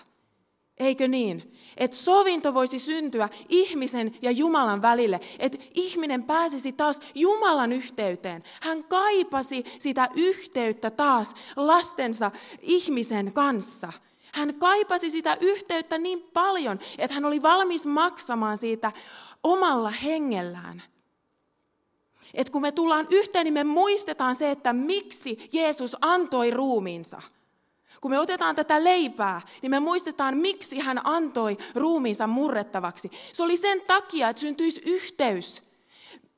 Eikö 0.81 1.07
niin? 1.07 1.53
Että 1.77 1.97
sovinto 1.97 2.53
voisi 2.53 2.79
syntyä 2.79 3.29
ihmisen 3.49 4.15
ja 4.21 4.31
Jumalan 4.31 4.81
välille. 4.81 5.19
Että 5.39 5.57
ihminen 5.73 6.23
pääsisi 6.23 6.71
taas 6.71 6.99
Jumalan 7.15 7.73
yhteyteen. 7.73 8.43
Hän 8.61 8.83
kaipasi 8.83 9.65
sitä 9.79 10.09
yhteyttä 10.15 10.89
taas 10.89 11.35
lastensa 11.55 12.31
ihmisen 12.61 13.33
kanssa. 13.33 13.93
Hän 14.33 14.55
kaipasi 14.59 15.09
sitä 15.09 15.37
yhteyttä 15.41 15.97
niin 15.97 16.21
paljon, 16.33 16.79
että 16.97 17.13
hän 17.13 17.25
oli 17.25 17.41
valmis 17.41 17.85
maksamaan 17.85 18.57
siitä 18.57 18.91
omalla 19.43 19.89
hengellään. 19.89 20.83
Et 22.33 22.49
kun 22.49 22.61
me 22.61 22.71
tullaan 22.71 23.07
yhteen, 23.09 23.43
niin 23.43 23.53
me 23.53 23.63
muistetaan 23.63 24.35
se, 24.35 24.51
että 24.51 24.73
miksi 24.73 25.49
Jeesus 25.53 25.97
antoi 26.01 26.51
ruumiinsa– 26.51 27.21
kun 28.01 28.11
me 28.11 28.19
otetaan 28.19 28.55
tätä 28.55 28.83
leipää, 28.83 29.41
niin 29.61 29.69
me 29.69 29.79
muistetaan, 29.79 30.37
miksi 30.37 30.79
hän 30.79 31.01
antoi 31.03 31.57
ruumiinsa 31.75 32.27
murrettavaksi. 32.27 33.11
Se 33.33 33.43
oli 33.43 33.57
sen 33.57 33.81
takia, 33.81 34.29
että 34.29 34.39
syntyisi 34.39 34.81
yhteys. 34.85 35.71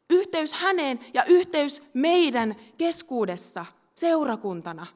Yhteys 0.10 0.54
häneen 0.54 1.00
ja 1.14 1.24
yhteys 1.24 1.84
meidän 1.94 2.56
keskuudessa 2.78 3.66
seurakuntana. 3.96 4.88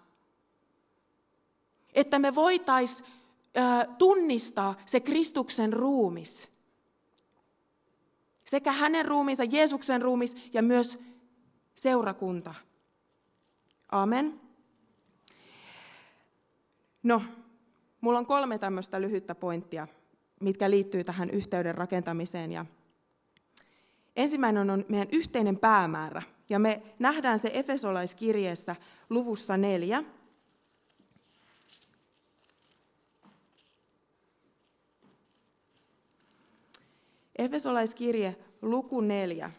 Että 1.93 2.19
me 2.19 2.35
voitais 2.35 3.03
tunnistaa 3.97 4.75
se 4.85 4.99
Kristuksen 4.99 5.73
ruumis. 5.73 6.49
Sekä 8.45 8.71
hänen 8.71 9.05
ruumiinsa, 9.05 9.43
Jeesuksen 9.43 10.01
ruumis 10.01 10.37
ja 10.53 10.61
myös 10.61 10.99
seurakunta. 11.75 12.55
Amen. 13.91 14.46
No, 17.07 17.21
mulla 18.01 18.19
on 18.19 18.25
kolme 18.25 18.59
tämmöistä 18.59 19.01
lyhyttä 19.01 19.35
pointtia, 19.35 19.87
mitkä 20.41 20.69
liittyy 20.69 21.03
tähän 21.03 21.29
yhteyden 21.29 21.75
rakentamiseen. 21.75 22.51
Ja 22.51 22.65
ensimmäinen 24.15 24.69
on 24.69 24.85
meidän 24.89 25.07
yhteinen 25.11 25.57
päämäärä. 25.57 26.21
Ja 26.49 26.59
me 26.59 26.81
nähdään 26.99 27.39
se 27.39 27.51
Efesolaiskirjeessä 27.53 28.75
luvussa 29.09 29.57
neljä. 29.57 30.03
Efesolaiskirje 37.35 38.35
luku 38.61 39.01
neljä. 39.01 39.51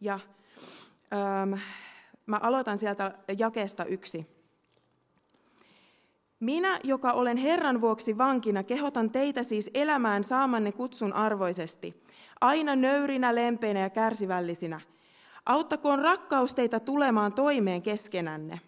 Ja 0.00 0.20
ähm, 1.12 1.60
mä 2.26 2.36
aloitan 2.42 2.78
sieltä 2.78 3.18
jakeesta 3.38 3.84
yksi. 3.84 4.35
Minä, 6.40 6.80
joka 6.84 7.12
olen 7.12 7.36
Herran 7.36 7.80
vuoksi 7.80 8.18
vankina, 8.18 8.62
kehotan 8.62 9.10
teitä 9.10 9.42
siis 9.42 9.70
elämään 9.74 10.24
saamanne 10.24 10.72
kutsun 10.72 11.12
arvoisesti, 11.12 12.02
aina 12.40 12.76
nöyrinä, 12.76 13.34
lempeinä 13.34 13.80
ja 13.80 13.90
kärsivällisinä. 13.90 14.80
Auttakoon 15.46 15.98
rakkaus 15.98 16.54
teitä 16.54 16.80
tulemaan 16.80 17.32
toimeen 17.32 17.82
keskenänne. 17.82 18.60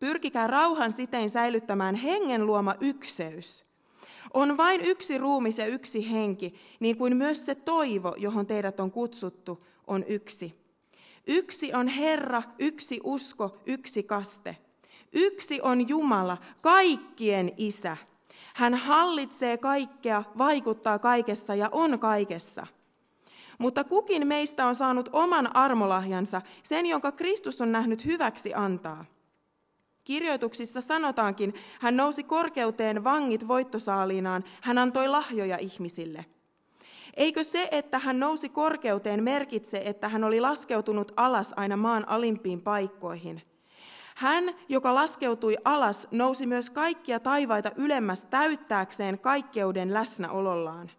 Pyrkikää 0.00 0.46
rauhan 0.46 0.92
sitein 0.92 1.30
säilyttämään 1.30 1.94
hengen 1.94 2.46
luoma 2.46 2.74
ykseys. 2.80 3.64
On 4.34 4.56
vain 4.56 4.80
yksi 4.80 5.18
ruumis 5.18 5.58
ja 5.58 5.66
yksi 5.66 6.10
henki, 6.10 6.54
niin 6.80 6.96
kuin 6.96 7.16
myös 7.16 7.46
se 7.46 7.54
toivo, 7.54 8.14
johon 8.18 8.46
teidät 8.46 8.80
on 8.80 8.90
kutsuttu, 8.90 9.66
on 9.86 10.04
yksi. 10.08 10.62
Yksi 11.26 11.74
on 11.74 11.88
Herra, 11.88 12.42
yksi 12.58 13.00
usko, 13.04 13.58
yksi 13.66 14.02
kaste– 14.02 14.56
Yksi 15.12 15.60
on 15.62 15.88
Jumala, 15.88 16.38
kaikkien 16.60 17.52
isä. 17.56 17.96
Hän 18.54 18.74
hallitsee 18.74 19.58
kaikkea, 19.58 20.22
vaikuttaa 20.38 20.98
kaikessa 20.98 21.54
ja 21.54 21.68
on 21.72 21.98
kaikessa. 21.98 22.66
Mutta 23.58 23.84
kukin 23.84 24.26
meistä 24.26 24.66
on 24.66 24.74
saanut 24.74 25.08
oman 25.12 25.56
armolahjansa, 25.56 26.42
sen 26.62 26.86
jonka 26.86 27.12
Kristus 27.12 27.60
on 27.60 27.72
nähnyt 27.72 28.06
hyväksi 28.06 28.54
antaa. 28.54 29.04
Kirjoituksissa 30.04 30.80
sanotaankin, 30.80 31.54
hän 31.80 31.96
nousi 31.96 32.22
korkeuteen 32.22 33.04
vangit 33.04 33.48
voittosaaliinaan, 33.48 34.44
hän 34.60 34.78
antoi 34.78 35.08
lahjoja 35.08 35.58
ihmisille. 35.58 36.24
Eikö 37.16 37.44
se, 37.44 37.68
että 37.70 37.98
hän 37.98 38.20
nousi 38.20 38.48
korkeuteen, 38.48 39.22
merkitse, 39.24 39.82
että 39.84 40.08
hän 40.08 40.24
oli 40.24 40.40
laskeutunut 40.40 41.12
alas 41.16 41.54
aina 41.56 41.76
maan 41.76 42.08
alimpiin 42.08 42.60
paikkoihin– 42.60 43.42
hän, 44.22 44.44
joka 44.68 44.94
laskeutui 44.94 45.56
alas, 45.64 46.08
nousi 46.10 46.46
myös 46.46 46.70
kaikkia 46.70 47.20
taivaita 47.20 47.70
ylemmäs 47.76 48.24
täyttääkseen 48.24 49.18
kaikkeuden 49.18 49.94
läsnäolollaan. 49.94 50.90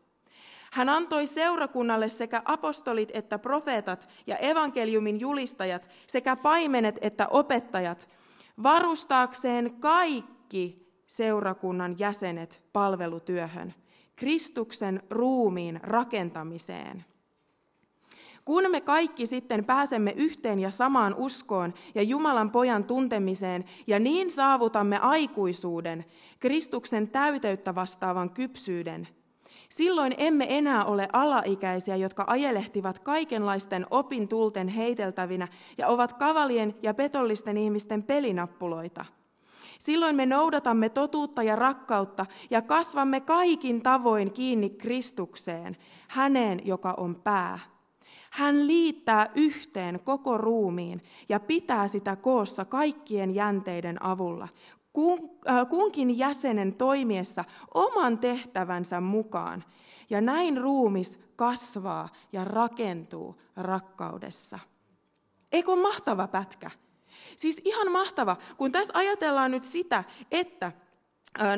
Hän 0.71 0.89
antoi 0.89 1.27
seurakunnalle 1.27 2.09
sekä 2.09 2.41
apostolit 2.45 3.11
että 3.13 3.39
profeetat 3.39 4.09
ja 4.27 4.37
evankeliumin 4.37 5.19
julistajat 5.19 5.89
sekä 6.07 6.35
paimenet 6.35 6.95
että 7.01 7.27
opettajat 7.27 8.09
varustaakseen 8.63 9.73
kaikki 9.79 10.93
seurakunnan 11.07 11.95
jäsenet 11.99 12.61
palvelutyöhön, 12.73 13.73
Kristuksen 14.15 15.01
ruumiin 15.09 15.79
rakentamiseen. 15.83 17.05
Kun 18.45 18.71
me 18.71 18.81
kaikki 18.81 19.25
sitten 19.25 19.65
pääsemme 19.65 20.13
yhteen 20.17 20.59
ja 20.59 20.71
samaan 20.71 21.15
uskoon 21.17 21.73
ja 21.95 22.01
Jumalan 22.01 22.51
pojan 22.51 22.83
tuntemiseen 22.83 23.65
ja 23.87 23.99
niin 23.99 24.31
saavutamme 24.31 24.97
aikuisuuden, 24.97 26.05
Kristuksen 26.39 27.07
täyteyttä 27.07 27.75
vastaavan 27.75 28.29
kypsyyden, 28.29 29.07
silloin 29.69 30.13
emme 30.17 30.45
enää 30.49 30.85
ole 30.85 31.07
alaikäisiä, 31.13 31.95
jotka 31.95 32.23
ajelehtivat 32.27 32.99
kaikenlaisten 32.99 33.85
opintulten 33.91 34.67
heiteltävinä 34.67 35.47
ja 35.77 35.87
ovat 35.87 36.13
kavalien 36.13 36.75
ja 36.81 36.93
petollisten 36.93 37.57
ihmisten 37.57 38.03
pelinappuloita. 38.03 39.05
Silloin 39.79 40.15
me 40.15 40.25
noudatamme 40.25 40.89
totuutta 40.89 41.43
ja 41.43 41.55
rakkautta 41.55 42.25
ja 42.49 42.61
kasvamme 42.61 43.21
kaikin 43.21 43.81
tavoin 43.81 44.31
kiinni 44.31 44.69
Kristukseen, 44.69 45.77
häneen, 46.07 46.61
joka 46.65 46.93
on 46.97 47.15
pää 47.15 47.59
hän 48.33 48.67
liittää 48.67 49.29
yhteen 49.35 49.99
koko 50.03 50.37
ruumiin 50.37 51.03
ja 51.29 51.39
pitää 51.39 51.87
sitä 51.87 52.15
koossa 52.15 52.65
kaikkien 52.65 53.35
jänteiden 53.35 54.05
avulla, 54.05 54.47
äh, 54.97 55.67
kunkin 55.69 56.17
jäsenen 56.17 56.73
toimiessa 56.73 57.45
oman 57.73 58.17
tehtävänsä 58.17 59.01
mukaan. 59.01 59.63
Ja 60.09 60.21
näin 60.21 60.57
ruumis 60.57 61.19
kasvaa 61.35 62.09
ja 62.31 62.45
rakentuu 62.45 63.35
rakkaudessa. 63.55 64.59
Eikö 65.51 65.75
mahtava 65.75 66.27
pätkä? 66.27 66.71
Siis 67.35 67.61
ihan 67.65 67.91
mahtava, 67.91 68.37
kun 68.57 68.71
tässä 68.71 68.93
ajatellaan 68.97 69.51
nyt 69.51 69.63
sitä, 69.63 70.03
että 70.31 70.71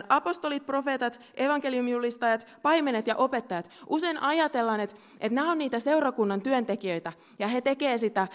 apostolit, 0.10 0.66
profeetat, 0.66 1.22
evankeliumijulistajat, 1.36 2.48
paimenet 2.62 3.08
ja 3.08 3.16
opettajat. 3.16 3.70
Usein 3.88 4.18
ajatellaan, 4.18 4.80
että, 4.80 4.96
että 5.20 5.36
nämä 5.36 5.52
on 5.52 5.58
niitä 5.58 5.80
seurakunnan 5.80 6.42
työntekijöitä 6.42 7.14
ja 7.40 7.48
he 7.48 7.62
tekevät 7.62 8.00
sitä 8.00 8.28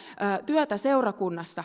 työtä 0.46 0.76
seurakunnassa. 0.76 1.64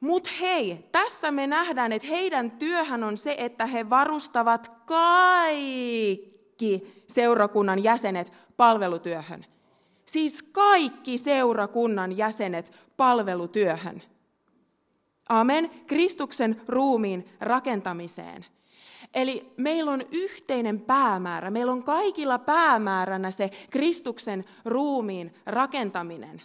Mutta 0.00 0.30
hei, 0.40 0.88
tässä 0.92 1.30
me 1.30 1.46
nähdään, 1.46 1.92
että 1.92 2.08
heidän 2.08 2.50
työhän 2.50 3.04
on 3.04 3.18
se, 3.18 3.34
että 3.38 3.66
he 3.66 3.90
varustavat 3.90 4.72
kaikki 4.84 6.24
seurakunnan 7.06 7.82
jäsenet 7.82 8.32
palvelutyöhön. 8.56 9.46
Siis 10.06 10.42
kaikki 10.42 11.18
seurakunnan 11.18 12.16
jäsenet 12.16 12.72
palvelutyöhön. 12.96 14.02
Amen. 15.28 15.70
Kristuksen 15.86 16.60
ruumiin 16.68 17.28
rakentamiseen. 17.40 18.46
Eli 19.14 19.52
meillä 19.56 19.90
on 19.90 20.02
yhteinen 20.10 20.80
päämäärä. 20.80 21.50
Meillä 21.50 21.72
on 21.72 21.82
kaikilla 21.84 22.38
päämääränä 22.38 23.30
se 23.30 23.50
Kristuksen 23.70 24.44
ruumiin 24.64 25.34
rakentaminen. 25.46 26.42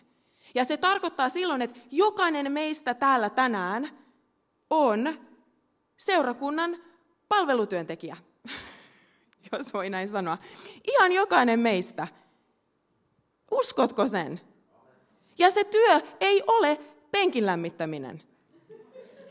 Ja 0.56 0.64
se 0.64 0.78
tarkoittaa 0.78 1.30
silloin, 1.30 1.62
että 1.62 1.80
jokainen 1.92 2.52
meistä 2.52 2.94
täällä 2.94 3.30
tänään 3.30 3.90
on 4.70 5.20
seurakunnan 5.98 6.78
palvelutyöntekijä, 7.30 8.18
jos 9.52 9.74
voi 9.74 9.90
näin 9.90 10.10
sanoa. 10.10 10.38
Ihan 10.88 11.12
jokainen 11.12 11.60
meistä. 11.60 12.08
Uskotko 13.52 14.08
sen? 14.08 14.42
Ja 15.38 15.50
se 15.50 15.64
työ 15.64 16.02
ei 16.20 16.44
ole 16.48 16.80
penkin 17.12 17.46
lämmittäminen. 17.46 18.24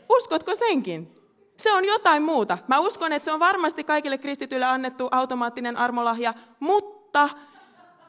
Uskotko 0.09 0.55
senkin? 0.55 1.20
Se 1.61 1.73
on 1.73 1.85
jotain 1.85 2.23
muuta. 2.23 2.57
Mä 2.67 2.79
uskon, 2.79 3.13
että 3.13 3.25
se 3.25 3.31
on 3.31 3.39
varmasti 3.39 3.83
kaikille 3.83 4.17
kristityille 4.17 4.65
annettu 4.65 5.07
automaattinen 5.11 5.77
armolahja, 5.77 6.33
mutta 6.59 7.29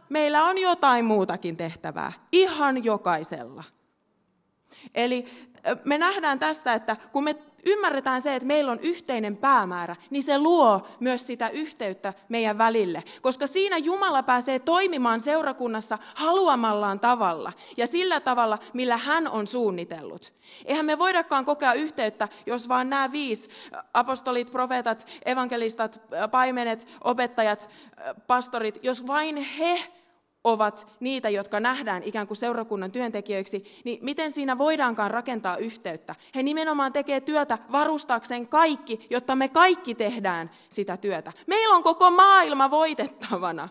meillä 0.09 0.45
on 0.45 0.59
jotain 0.59 1.05
muutakin 1.05 1.57
tehtävää. 1.57 2.12
Ihan 2.33 2.85
jokaisella. 2.85 3.65
Eli 4.95 5.25
me 5.85 5.99
nähdään 5.99 6.38
tässä, 6.38 6.75
että 6.75 6.97
kun 7.12 7.25
me 7.25 7.37
ymmärretään 7.66 8.22
se, 8.22 8.37
että 8.37 8.46
meillä 8.46 8.72
on 8.72 8.81
yhteinen 8.81 9.37
päämäärä, 9.37 9.96
niin 10.11 10.22
se 10.22 10.38
luo 10.38 10.87
myös 11.01 11.27
sitä 11.27 11.48
yhteyttä 11.48 12.14
meidän 12.29 12.59
välille. 12.59 13.05
Koska 13.22 13.46
siinä 13.46 13.79
Jumala 13.79 14.22
pääsee 14.22 14.59
toimimaan 14.59 15.20
seurakunnassa 15.20 15.98
haluamallaan 16.14 17.01
tavalla 17.01 17.53
ja 17.77 17.87
sillä 17.87 18.20
tavalla, 18.20 18.59
millä 18.72 18.96
hän 18.96 19.29
on 19.29 19.46
suunnitellut. 19.46 20.33
Eihän 20.64 20.87
me 20.87 20.98
voidakaan 20.98 21.44
kokea 21.44 21.72
yhteyttä, 21.72 22.29
jos 22.46 22.68
vaan 22.68 22.90
nämä 22.90 23.12
viisi, 23.12 23.51
apostolit, 23.94 24.51
profeetat, 24.51 25.07
evankelistat, 25.25 26.01
paimenet, 26.31 26.88
opettajat, 27.05 27.70
pastorit, 28.27 28.79
jos 28.83 29.07
vain 29.07 29.37
he 29.37 29.92
ovat 30.45 30.89
niitä, 31.01 31.29
jotka 31.29 31.61
nähdään 31.61 32.03
ikään 32.03 32.27
kuin 32.27 32.37
seurakunnan 32.37 32.93
työntekijöiksi, 32.93 33.81
niin 33.85 33.99
miten 34.03 34.33
siinä 34.33 34.59
voidaankaan 34.59 35.11
rakentaa 35.11 35.57
yhteyttä? 35.57 36.15
He 36.35 36.43
nimenomaan 36.43 36.93
tekee 36.93 37.21
työtä 37.21 37.59
varustaakseen 37.73 38.49
kaikki, 38.49 39.07
jotta 39.11 39.37
me 39.37 39.49
kaikki 39.49 39.95
tehdään 39.95 40.51
sitä 40.69 40.97
työtä. 40.97 41.33
Meillä 41.47 41.75
on 41.75 41.83
koko 41.83 42.11
maailma 42.11 42.71
voitettavana. 42.71 43.69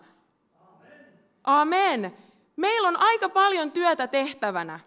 Amen. 1.44 2.18
Meillä 2.56 2.88
on 2.88 2.98
aika 3.00 3.30
paljon 3.30 3.72
työtä 3.72 4.08
tehtävänä. 4.08 4.80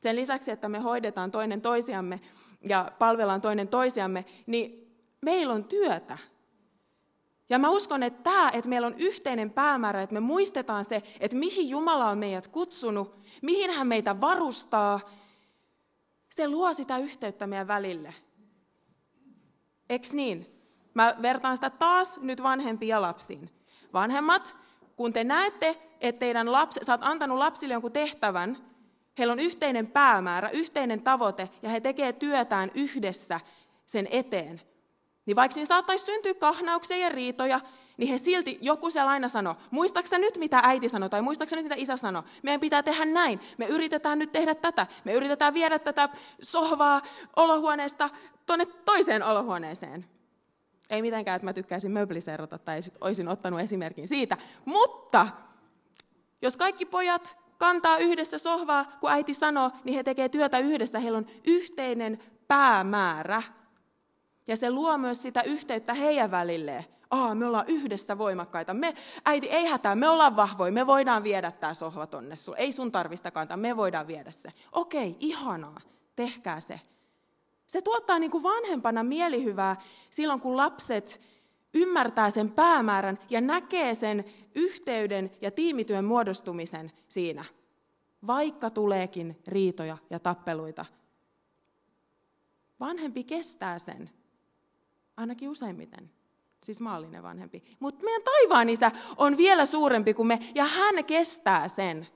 Sen 0.00 0.16
lisäksi, 0.16 0.50
että 0.50 0.68
me 0.68 0.78
hoidetaan 0.78 1.30
toinen 1.30 1.60
toisiamme 1.60 2.20
ja 2.68 2.92
palvellaan 2.98 3.40
toinen 3.40 3.68
toisiamme, 3.68 4.24
niin 4.46 4.96
meillä 5.22 5.54
on 5.54 5.64
työtä. 5.64 6.18
Ja 7.48 7.58
mä 7.58 7.70
uskon, 7.70 8.02
että 8.02 8.22
tämä, 8.22 8.50
että 8.52 8.68
meillä 8.68 8.86
on 8.86 8.98
yhteinen 8.98 9.50
päämäärä, 9.50 10.02
että 10.02 10.14
me 10.14 10.20
muistetaan 10.20 10.84
se, 10.84 11.02
että 11.20 11.36
mihin 11.36 11.68
Jumala 11.68 12.08
on 12.08 12.18
meidät 12.18 12.48
kutsunut, 12.48 13.18
mihin 13.42 13.70
hän 13.70 13.86
meitä 13.86 14.20
varustaa, 14.20 15.00
se 16.30 16.48
luo 16.48 16.72
sitä 16.72 16.98
yhteyttä 16.98 17.46
meidän 17.46 17.68
välille. 17.68 18.14
Eks 19.90 20.12
niin? 20.12 20.46
Mä 20.94 21.16
vertaan 21.22 21.56
sitä 21.56 21.70
taas 21.70 22.20
nyt 22.20 22.42
vanhempiin 22.42 22.88
ja 22.88 23.02
lapsiin. 23.02 23.50
Vanhemmat, 23.92 24.56
kun 24.96 25.12
te 25.12 25.24
näette, 25.24 25.82
että 26.00 26.18
teidän 26.18 26.52
lapsi, 26.52 26.80
sä 26.82 26.92
oot 26.92 27.00
antanut 27.04 27.38
lapsille 27.38 27.74
jonkun 27.74 27.92
tehtävän, 27.92 28.66
heillä 29.18 29.32
on 29.32 29.40
yhteinen 29.40 29.86
päämäärä, 29.86 30.48
yhteinen 30.48 31.02
tavoite, 31.02 31.48
ja 31.62 31.68
he 31.68 31.80
tekevät 31.80 32.18
työtään 32.18 32.70
yhdessä 32.74 33.40
sen 33.86 34.08
eteen, 34.10 34.60
niin 35.26 35.36
vaikka 35.36 35.54
siinä 35.54 35.66
saattaisi 35.66 36.04
syntyä 36.04 36.34
kahnauksia 36.34 36.96
ja 36.96 37.08
riitoja, 37.08 37.60
niin 37.96 38.08
he 38.08 38.18
silti, 38.18 38.58
joku 38.60 38.90
siellä 38.90 39.10
aina 39.10 39.28
sanoo, 39.28 39.56
muistaaksä 39.70 40.18
nyt 40.18 40.38
mitä 40.38 40.60
äiti 40.62 40.88
sanoi 40.88 41.10
tai 41.10 41.22
muistaaksä 41.22 41.56
nyt 41.56 41.64
mitä 41.64 41.74
isä 41.78 41.96
sanoi, 41.96 42.22
meidän 42.42 42.60
pitää 42.60 42.82
tehdä 42.82 43.04
näin, 43.04 43.40
me 43.58 43.66
yritetään 43.66 44.18
nyt 44.18 44.32
tehdä 44.32 44.54
tätä, 44.54 44.86
me 45.04 45.12
yritetään 45.12 45.54
viedä 45.54 45.78
tätä 45.78 46.08
sohvaa 46.42 47.02
olohuoneesta 47.36 48.10
tuonne 48.46 48.66
toiseen 48.66 49.22
olohuoneeseen. 49.22 50.04
Ei 50.90 51.02
mitenkään, 51.02 51.36
että 51.36 51.44
mä 51.44 51.52
tykkäisin 51.52 51.90
möbliserota 51.90 52.58
tai 52.58 52.80
olisin 53.00 53.28
ottanut 53.28 53.60
esimerkin 53.60 54.08
siitä, 54.08 54.36
mutta 54.64 55.28
jos 56.42 56.56
kaikki 56.56 56.86
pojat 56.86 57.36
kantaa 57.58 57.98
yhdessä 57.98 58.38
sohvaa, 58.38 58.84
kun 59.00 59.10
äiti 59.10 59.34
sanoo, 59.34 59.70
niin 59.84 59.96
he 59.96 60.02
tekee 60.02 60.28
työtä 60.28 60.58
yhdessä, 60.58 60.98
heillä 60.98 61.18
on 61.18 61.26
yhteinen 61.44 62.18
päämäärä– 62.48 63.42
ja 64.48 64.56
se 64.56 64.70
luo 64.70 64.98
myös 64.98 65.22
sitä 65.22 65.42
yhteyttä 65.42 65.94
heidän 65.94 66.30
välilleen. 66.30 66.84
Aa, 67.10 67.34
me 67.34 67.46
ollaan 67.46 67.64
yhdessä 67.68 68.18
voimakkaita. 68.18 68.74
Me, 68.74 68.94
äiti, 69.24 69.50
ei 69.50 69.66
hätää, 69.66 69.94
me 69.94 70.08
ollaan 70.08 70.36
vahvoja, 70.36 70.72
me 70.72 70.86
voidaan 70.86 71.22
viedä 71.22 71.50
tämä 71.50 71.74
sohva 71.74 72.06
tonne 72.06 72.36
sun. 72.36 72.54
Ei 72.58 72.72
sun 72.72 72.92
tarvista 72.92 73.30
kantaa, 73.30 73.56
me 73.56 73.76
voidaan 73.76 74.06
viedä 74.06 74.30
se. 74.30 74.52
Okei, 74.72 75.16
ihanaa, 75.20 75.80
tehkää 76.16 76.60
se. 76.60 76.80
Se 77.66 77.82
tuottaa 77.82 78.18
niin 78.18 78.30
kuin 78.30 78.42
vanhempana 78.42 79.02
mielihyvää 79.02 79.76
silloin, 80.10 80.40
kun 80.40 80.56
lapset 80.56 81.20
ymmärtää 81.74 82.30
sen 82.30 82.50
päämäärän 82.50 83.18
ja 83.30 83.40
näkee 83.40 83.94
sen 83.94 84.24
yhteyden 84.54 85.30
ja 85.40 85.50
tiimityön 85.50 86.04
muodostumisen 86.04 86.92
siinä. 87.08 87.44
Vaikka 88.26 88.70
tuleekin 88.70 89.38
riitoja 89.46 89.98
ja 90.10 90.18
tappeluita. 90.18 90.86
Vanhempi 92.80 93.24
kestää 93.24 93.78
sen 93.78 94.10
Ainakin 95.16 95.48
useimmiten. 95.48 96.10
Siis 96.62 96.80
maallinen 96.80 97.22
vanhempi. 97.22 97.64
Mutta 97.80 98.04
meidän 98.04 98.22
taivaan 98.22 98.68
isä 98.68 98.92
on 99.16 99.36
vielä 99.36 99.66
suurempi 99.66 100.14
kuin 100.14 100.26
me, 100.28 100.38
ja 100.54 100.64
hän 100.64 101.04
kestää 101.04 101.68
sen. 101.68 102.06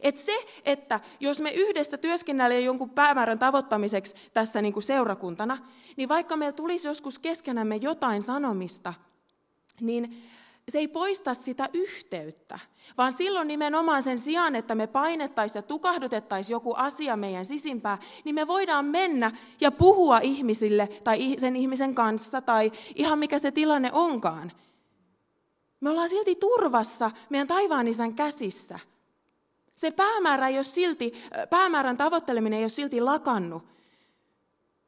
Et 0.00 0.16
se, 0.16 0.46
että 0.64 1.00
jos 1.20 1.40
me 1.40 1.50
yhdessä 1.50 1.98
työskennellään 1.98 2.64
jonkun 2.64 2.90
päämäärän 2.90 3.38
tavoittamiseksi 3.38 4.14
tässä 4.34 4.62
niin 4.62 4.72
kuin 4.72 4.82
seurakuntana, 4.82 5.58
niin 5.96 6.08
vaikka 6.08 6.36
meillä 6.36 6.52
tulisi 6.52 6.88
joskus 6.88 7.18
keskenämme 7.18 7.76
jotain 7.76 8.22
sanomista, 8.22 8.94
niin 9.80 10.22
se 10.68 10.78
ei 10.78 10.88
poista 10.88 11.34
sitä 11.34 11.68
yhteyttä, 11.72 12.58
vaan 12.98 13.12
silloin 13.12 13.48
nimenomaan 13.48 14.02
sen 14.02 14.18
sijaan, 14.18 14.56
että 14.56 14.74
me 14.74 14.86
painettaisiin 14.86 15.60
ja 15.60 15.62
tukahdutettaisiin 15.62 16.54
joku 16.54 16.74
asia 16.76 17.16
meidän 17.16 17.44
sisimpää, 17.44 17.98
niin 18.24 18.34
me 18.34 18.46
voidaan 18.46 18.84
mennä 18.84 19.32
ja 19.60 19.70
puhua 19.70 20.18
ihmisille 20.18 20.88
tai 21.04 21.36
sen 21.38 21.56
ihmisen 21.56 21.94
kanssa 21.94 22.40
tai 22.40 22.72
ihan 22.94 23.18
mikä 23.18 23.38
se 23.38 23.50
tilanne 23.50 23.90
onkaan. 23.92 24.52
Me 25.80 25.90
ollaan 25.90 26.08
silti 26.08 26.34
turvassa 26.34 27.10
meidän 27.30 27.46
taivaan 27.46 27.88
isän 27.88 28.14
käsissä. 28.14 28.78
Se 29.74 29.90
päämäärä 29.90 30.48
ei 30.48 30.56
ole 30.56 30.62
silti, 30.62 31.12
päämäärän 31.50 31.96
tavoitteleminen 31.96 32.56
ei 32.56 32.62
ole 32.62 32.68
silti 32.68 33.00
lakannut. 33.00 33.62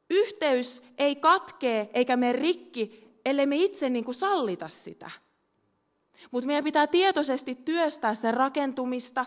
Yhteys 0.09 0.81
ei 0.97 1.15
katkee 1.15 1.89
eikä 1.93 2.17
me 2.17 2.31
rikki, 2.31 3.11
ellei 3.25 3.45
me 3.45 3.55
itse 3.55 3.89
niin 3.89 4.05
kuin 4.05 4.15
sallita 4.15 4.69
sitä. 4.69 5.11
Mutta 6.31 6.47
meidän 6.47 6.63
pitää 6.63 6.87
tietoisesti 6.87 7.55
työstää 7.55 8.15
sen 8.15 8.33
rakentumista 8.33 9.25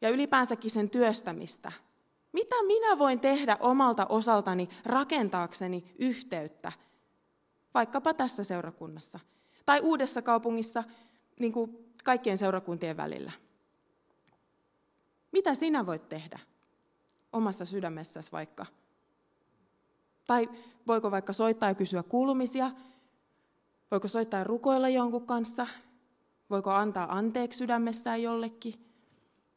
ja 0.00 0.08
ylipäänsäkin 0.10 0.70
sen 0.70 0.90
työstämistä. 0.90 1.72
Mitä 2.32 2.62
minä 2.66 2.98
voin 2.98 3.20
tehdä 3.20 3.56
omalta 3.60 4.06
osaltani 4.08 4.68
rakentaakseni 4.84 5.94
yhteyttä, 5.98 6.72
vaikkapa 7.74 8.14
tässä 8.14 8.44
seurakunnassa 8.44 9.20
tai 9.66 9.80
uudessa 9.80 10.22
kaupungissa 10.22 10.84
niin 11.40 11.52
kuin 11.52 11.94
kaikkien 12.04 12.38
seurakuntien 12.38 12.96
välillä? 12.96 13.32
Mitä 15.32 15.54
sinä 15.54 15.86
voit 15.86 16.08
tehdä 16.08 16.38
omassa 17.32 17.64
sydämessäsi 17.64 18.32
vaikka? 18.32 18.66
Tai 20.26 20.48
voiko 20.86 21.10
vaikka 21.10 21.32
soittaa 21.32 21.68
ja 21.68 21.74
kysyä 21.74 22.02
kuulumisia? 22.02 22.70
Voiko 23.90 24.08
soittaa 24.08 24.40
ja 24.40 24.44
rukoilla 24.44 24.88
jonkun 24.88 25.26
kanssa? 25.26 25.66
Voiko 26.50 26.70
antaa 26.70 27.16
anteeksi 27.16 27.58
sydämessään 27.58 28.22
jollekin? 28.22 28.74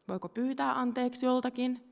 Voiko 0.08 0.30
pyytää 0.30 0.80
anteeksi 0.80 1.26
joltakin? 1.26 1.84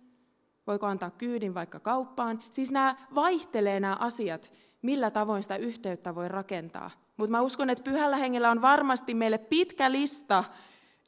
Voiko 0.67 0.85
antaa 0.85 1.09
kyydin 1.11 1.53
vaikka 1.53 1.79
kauppaan? 1.79 2.43
Siis 2.49 2.71
nämä 2.71 2.95
vaihtelee 3.15 3.79
nämä 3.79 3.97
asiat, 3.99 4.53
millä 4.81 5.11
tavoin 5.11 5.43
sitä 5.43 5.55
yhteyttä 5.55 6.15
voi 6.15 6.27
rakentaa. 6.27 6.91
Mutta 7.17 7.31
mä 7.31 7.41
uskon, 7.41 7.69
että 7.69 7.83
pyhällä 7.83 8.17
hengellä 8.17 8.51
on 8.51 8.61
varmasti 8.61 9.13
meille 9.13 9.37
pitkä 9.37 9.91
lista 9.91 10.43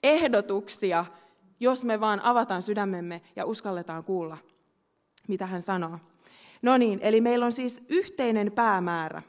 ehdotuksia, 0.04 1.06
jos 1.60 1.86
me 1.86 2.00
vaan 2.00 2.22
avataan 2.24 2.62
sydämemme 2.62 3.22
ja 3.36 3.46
uskalletaan 3.46 4.04
kuulla, 4.04 4.38
mitä 5.28 5.46
hän 5.46 5.62
sanoo. 5.62 6.00
No 6.62 6.78
niin, 6.78 7.00
eli 7.02 7.22
meillä 7.22 7.46
on 7.46 7.52
siis 7.52 7.86
yhteinen 7.90 8.52
päämäärä. 8.52 9.22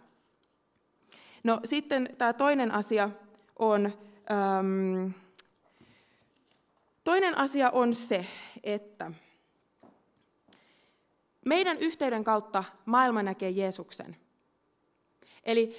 No 1.45 1.61
sitten 1.65 2.09
tämä 2.19 2.33
toinen 2.33 2.73
asia 2.73 3.11
on 3.59 3.93
Ähm, 4.31 5.11
toinen 7.05 7.39
asia 7.39 7.71
on 7.71 7.95
se, 7.95 8.27
että 8.63 9.13
meidän 11.47 11.79
yhteyden 11.79 12.25
kautta 12.25 12.65
maailma 12.85 13.23
näkee 13.23 13.51
Jeesuksen. 13.51 14.17
Eli 15.45 15.77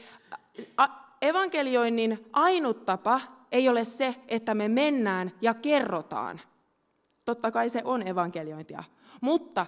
evankelioinnin 1.22 2.26
ainut 2.34 2.86
tapa 2.86 3.22
ei 3.52 3.70
ole 3.70 3.84
se, 3.84 4.16
että 4.28 4.54
me 4.54 4.68
mennään 4.68 5.32
ja 5.42 5.54
kerrotaan. 5.54 6.42
Totta 7.26 7.52
kai 7.52 7.70
se 7.70 7.82
on 7.84 8.08
evankeliointia. 8.08 8.84
Mutta 9.22 9.66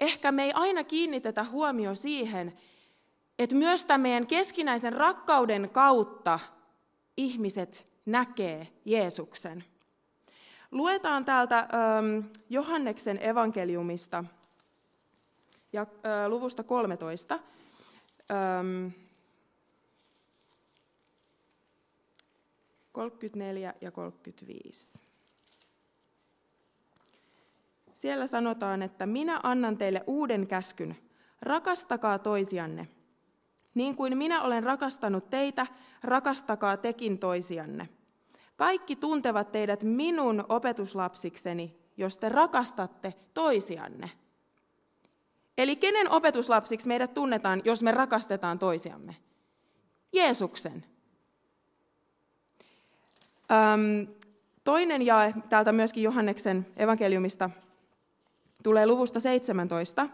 ehkä 0.00 0.32
me 0.32 0.44
ei 0.44 0.52
aina 0.54 0.84
kiinnitetä 0.84 1.44
huomio 1.44 1.94
siihen, 1.94 2.58
että 3.38 3.56
myös 3.56 3.84
tämän 3.84 4.00
meidän 4.00 4.26
keskinäisen 4.26 4.92
rakkauden 4.92 5.70
kautta 5.70 6.38
ihmiset 7.16 7.87
näkee 8.08 8.68
Jeesuksen. 8.84 9.64
Luetaan 10.70 11.24
täältä 11.24 11.58
ähm, 11.58 12.26
Johanneksen 12.50 13.18
evankeliumista 13.22 14.24
ja 15.72 15.82
äh, 15.82 16.28
luvusta 16.28 16.62
13. 16.62 17.38
Ähm, 18.30 18.88
34 22.92 23.74
ja 23.80 23.90
35. 23.90 25.00
Siellä 27.94 28.26
sanotaan, 28.26 28.82
että 28.82 29.06
minä 29.06 29.40
annan 29.42 29.78
teille 29.78 30.04
uuden 30.06 30.46
käskyn. 30.46 30.96
Rakastakaa 31.42 32.18
toisianne. 32.18 32.88
Niin 33.74 33.96
kuin 33.96 34.18
minä 34.18 34.42
olen 34.42 34.62
rakastanut 34.62 35.30
teitä, 35.30 35.66
rakastakaa 36.02 36.76
tekin 36.76 37.18
toisianne. 37.18 37.88
Kaikki 38.58 38.96
tuntevat 38.96 39.52
teidät 39.52 39.82
minun 39.82 40.44
opetuslapsikseni, 40.48 41.78
jos 41.96 42.18
te 42.18 42.28
rakastatte 42.28 43.14
toisianne. 43.34 44.10
Eli 45.58 45.76
kenen 45.76 46.10
opetuslapsiksi 46.10 46.88
meidät 46.88 47.14
tunnetaan, 47.14 47.62
jos 47.64 47.82
me 47.82 47.92
rakastetaan 47.92 48.58
toisiamme? 48.58 49.16
Jeesuksen. 50.12 50.84
Öm, 53.50 54.14
toinen 54.64 55.02
jae 55.02 55.34
täältä 55.48 55.72
myöskin 55.72 56.02
Johanneksen 56.02 56.66
evankeliumista 56.76 57.50
tulee 58.62 58.86
luvusta 58.86 59.20
17. 59.20 60.08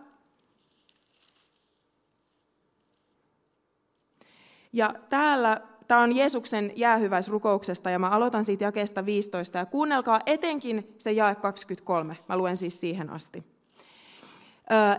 Ja 4.72 4.90
täällä 5.08 5.60
Tämä 5.94 6.02
on 6.02 6.16
Jeesuksen 6.16 6.72
jäähyväisrukouksesta 6.76 7.90
ja 7.90 7.98
mä 7.98 8.08
aloitan 8.08 8.44
siitä 8.44 8.64
jakeesta 8.64 9.06
15 9.06 9.58
ja 9.58 9.66
kuunnelkaa 9.66 10.20
etenkin 10.26 10.94
se 10.98 11.12
jae 11.12 11.34
23. 11.34 12.16
Mä 12.28 12.36
luen 12.36 12.56
siis 12.56 12.80
siihen 12.80 13.10
asti. 13.10 13.44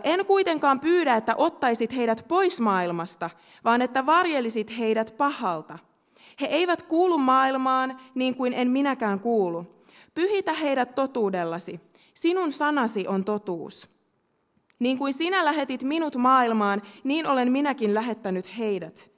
En 0.04 0.26
kuitenkaan 0.26 0.80
pyydä, 0.80 1.16
että 1.16 1.36
ottaisit 1.38 1.96
heidät 1.96 2.26
pois 2.28 2.60
maailmasta, 2.62 3.30
vaan 3.64 3.82
että 3.82 4.06
varjelisit 4.06 4.78
heidät 4.78 5.18
pahalta. 5.18 5.80
He 6.42 6.46
eivät 6.46 6.82
kuulu 6.82 7.18
maailmaan 7.18 8.00
niin 8.14 8.36
kuin 8.36 8.54
en 8.54 8.72
minäkään 8.72 9.20
kuulu. 9.20 9.66
Pyhitä 10.14 10.54
heidät 10.54 10.96
totuudellasi. 10.96 11.80
Sinun 12.14 12.52
sanasi 12.52 13.08
on 13.08 13.24
totuus. 13.24 13.90
Niin 14.80 14.98
kuin 14.98 15.14
sinä 15.14 15.46
lähetit 15.46 15.84
minut 15.84 16.16
maailmaan, 16.16 16.82
niin 17.04 17.28
olen 17.28 17.52
minäkin 17.52 17.94
lähettänyt 17.94 18.58
heidät. 18.58 19.15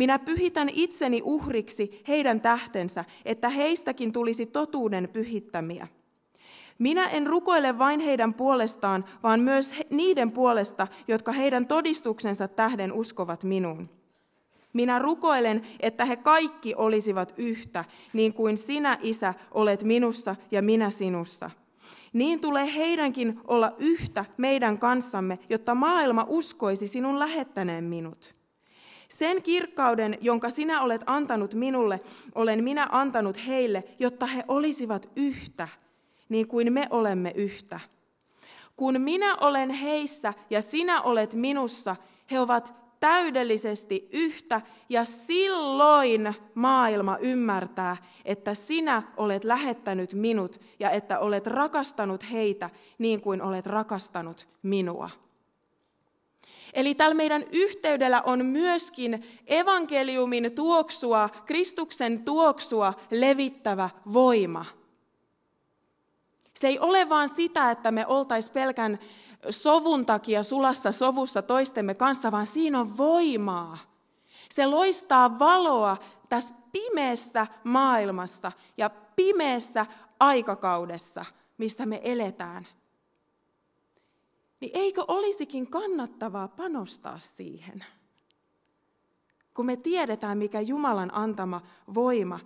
Minä 0.00 0.18
pyhitän 0.18 0.68
itseni 0.72 1.22
uhriksi 1.24 2.02
heidän 2.08 2.40
tähtensä, 2.40 3.04
että 3.24 3.48
heistäkin 3.48 4.12
tulisi 4.12 4.46
totuuden 4.46 5.08
pyhittämiä. 5.12 5.88
Minä 6.78 7.06
en 7.08 7.26
rukoile 7.26 7.78
vain 7.78 8.00
heidän 8.00 8.34
puolestaan, 8.34 9.04
vaan 9.22 9.40
myös 9.40 9.74
niiden 9.90 10.32
puolesta, 10.32 10.86
jotka 11.08 11.32
heidän 11.32 11.66
todistuksensa 11.66 12.48
tähden 12.48 12.92
uskovat 12.92 13.44
minuun. 13.44 13.88
Minä 14.72 14.98
rukoilen, 14.98 15.62
että 15.80 16.04
he 16.04 16.16
kaikki 16.16 16.74
olisivat 16.74 17.34
yhtä, 17.36 17.84
niin 18.12 18.32
kuin 18.32 18.58
sinä, 18.58 18.98
Isä, 19.02 19.34
olet 19.50 19.84
minussa 19.84 20.36
ja 20.50 20.62
minä 20.62 20.90
sinussa. 20.90 21.50
Niin 22.12 22.40
tulee 22.40 22.74
heidänkin 22.74 23.40
olla 23.44 23.72
yhtä 23.78 24.24
meidän 24.36 24.78
kanssamme, 24.78 25.38
jotta 25.48 25.74
maailma 25.74 26.26
uskoisi 26.28 26.88
sinun 26.88 27.18
lähettäneen 27.18 27.84
minut. 27.84 28.39
Sen 29.10 29.42
kirkkauden, 29.42 30.18
jonka 30.20 30.50
sinä 30.50 30.82
olet 30.82 31.02
antanut 31.06 31.54
minulle, 31.54 32.00
olen 32.34 32.64
minä 32.64 32.86
antanut 32.90 33.46
heille, 33.46 33.84
jotta 33.98 34.26
he 34.26 34.44
olisivat 34.48 35.08
yhtä, 35.16 35.68
niin 36.28 36.48
kuin 36.48 36.72
me 36.72 36.86
olemme 36.90 37.32
yhtä. 37.34 37.80
Kun 38.76 39.00
minä 39.00 39.36
olen 39.36 39.70
heissä 39.70 40.34
ja 40.50 40.62
sinä 40.62 41.02
olet 41.02 41.34
minussa, 41.34 41.96
he 42.30 42.40
ovat 42.40 42.74
täydellisesti 43.00 44.08
yhtä, 44.12 44.60
ja 44.88 45.04
silloin 45.04 46.34
maailma 46.54 47.16
ymmärtää, 47.16 47.96
että 48.24 48.54
sinä 48.54 49.02
olet 49.16 49.44
lähettänyt 49.44 50.14
minut 50.14 50.60
ja 50.80 50.90
että 50.90 51.18
olet 51.18 51.46
rakastanut 51.46 52.30
heitä 52.30 52.70
niin 52.98 53.20
kuin 53.20 53.42
olet 53.42 53.66
rakastanut 53.66 54.46
minua. 54.62 55.10
Eli 56.72 56.94
tällä 56.94 57.14
meidän 57.14 57.44
yhteydellä 57.52 58.22
on 58.22 58.46
myöskin 58.46 59.24
evankeliumin 59.46 60.52
tuoksua, 60.54 61.28
Kristuksen 61.28 62.24
tuoksua 62.24 62.94
levittävä 63.10 63.90
voima. 64.12 64.64
Se 66.54 66.68
ei 66.68 66.78
ole 66.78 67.08
vaan 67.08 67.28
sitä, 67.28 67.70
että 67.70 67.90
me 67.90 68.06
oltaisiin 68.06 68.52
pelkän 68.52 68.98
sovun 69.50 70.06
takia 70.06 70.42
sulassa 70.42 70.92
sovussa 70.92 71.42
toistemme 71.42 71.94
kanssa, 71.94 72.32
vaan 72.32 72.46
siinä 72.46 72.80
on 72.80 72.96
voimaa. 72.96 73.78
Se 74.50 74.66
loistaa 74.66 75.38
valoa 75.38 75.96
tässä 76.28 76.54
pimeässä 76.72 77.46
maailmassa 77.64 78.52
ja 78.76 78.90
pimeässä 79.16 79.86
aikakaudessa, 80.20 81.24
missä 81.58 81.86
me 81.86 82.00
eletään– 82.04 82.66
niin 84.60 84.70
eikö 84.74 85.04
olisikin 85.08 85.66
kannattavaa 85.66 86.48
panostaa 86.48 87.18
siihen? 87.18 87.84
Kun 89.54 89.66
me 89.66 89.76
tiedetään, 89.76 90.38
mikä 90.38 90.60
Jumalan 90.60 91.14
antama 91.14 91.62
voima 91.94 92.40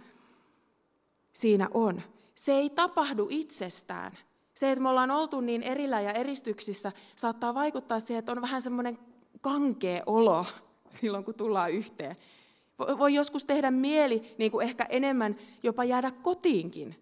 siinä 1.32 1.68
on. 1.74 2.02
Se 2.34 2.52
ei 2.52 2.70
tapahdu 2.70 3.26
itsestään. 3.30 4.12
Se, 4.54 4.72
että 4.72 4.82
me 4.82 4.88
ollaan 4.88 5.10
oltu 5.10 5.40
niin 5.40 5.62
erillä 5.62 6.00
ja 6.00 6.12
eristyksissä, 6.12 6.92
saattaa 7.16 7.54
vaikuttaa 7.54 8.00
siihen, 8.00 8.18
että 8.18 8.32
on 8.32 8.42
vähän 8.42 8.62
semmoinen 8.62 8.98
kankea 9.40 10.02
olo 10.06 10.46
silloin, 10.90 11.24
kun 11.24 11.34
tullaan 11.34 11.70
yhteen. 11.70 12.16
Voi 12.98 13.14
joskus 13.14 13.44
tehdä 13.44 13.70
mieli 13.70 14.34
niin 14.38 14.50
kuin 14.50 14.68
ehkä 14.68 14.86
enemmän 14.88 15.36
jopa 15.62 15.84
jäädä 15.84 16.10
kotiinkin. 16.10 16.88
Niin 16.88 16.98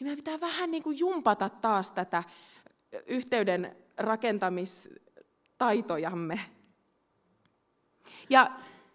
meidän 0.00 0.16
pitää 0.16 0.40
vähän 0.40 0.70
niin 0.70 0.82
kuin 0.82 0.98
jumpata 0.98 1.48
taas 1.48 1.92
tätä 1.92 2.22
yhteyden 3.06 3.76
rakentamistaitojamme. 3.98 6.40
Ja 8.30 8.50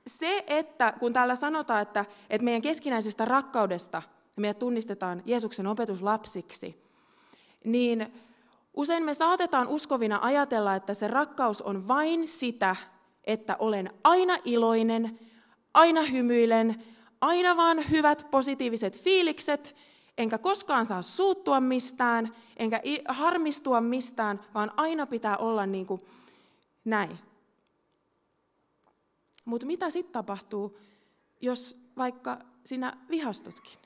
se, 0.08 0.44
että 0.48 0.94
kun 1.00 1.14
täällä 1.14 1.36
sanotaan, 1.36 1.82
että, 1.82 2.06
että 2.30 2.46
meidän 2.46 2.62
keskinäisestä 2.62 3.26
rakkaudesta 3.26 4.02
meidät 4.36 4.60
tunnistetaan 4.60 5.24
Jeesuksen 5.26 5.68
opetuslapsiksi, 5.68 6.84
niin 7.64 8.14
usein 8.74 9.04
me 9.04 9.14
saatetaan 9.14 9.68
uskovina 9.68 10.20
ajatella, 10.22 10.76
että 10.76 10.94
se 10.94 11.08
rakkaus 11.08 11.62
on 11.62 11.88
vain 11.88 12.28
sitä, 12.28 12.76
että 13.24 13.56
olen 13.60 13.90
aina 14.04 14.38
iloinen, 14.46 15.20
aina 15.74 16.02
hymyilen, 16.02 16.84
aina 17.22 17.58
vaan 17.58 17.90
hyvät 17.90 18.28
positiiviset 18.32 19.00
fiilikset, 19.00 19.76
enkä 20.18 20.38
koskaan 20.38 20.86
saa 20.86 21.02
suuttua 21.02 21.60
mistään, 21.60 22.36
enkä 22.58 22.82
harmistua 23.08 23.82
mistään, 23.82 24.40
vaan 24.54 24.72
aina 24.78 25.06
pitää 25.06 25.38
olla 25.38 25.66
niin 25.66 25.86
kuin 25.86 26.02
näin. 26.86 27.20
Mutta 29.46 29.68
mitä 29.68 29.90
sitten 29.90 30.14
tapahtuu, 30.14 30.78
jos 31.42 31.78
vaikka 31.98 32.40
sinä 32.64 32.98
vihastutkin? 33.10 33.80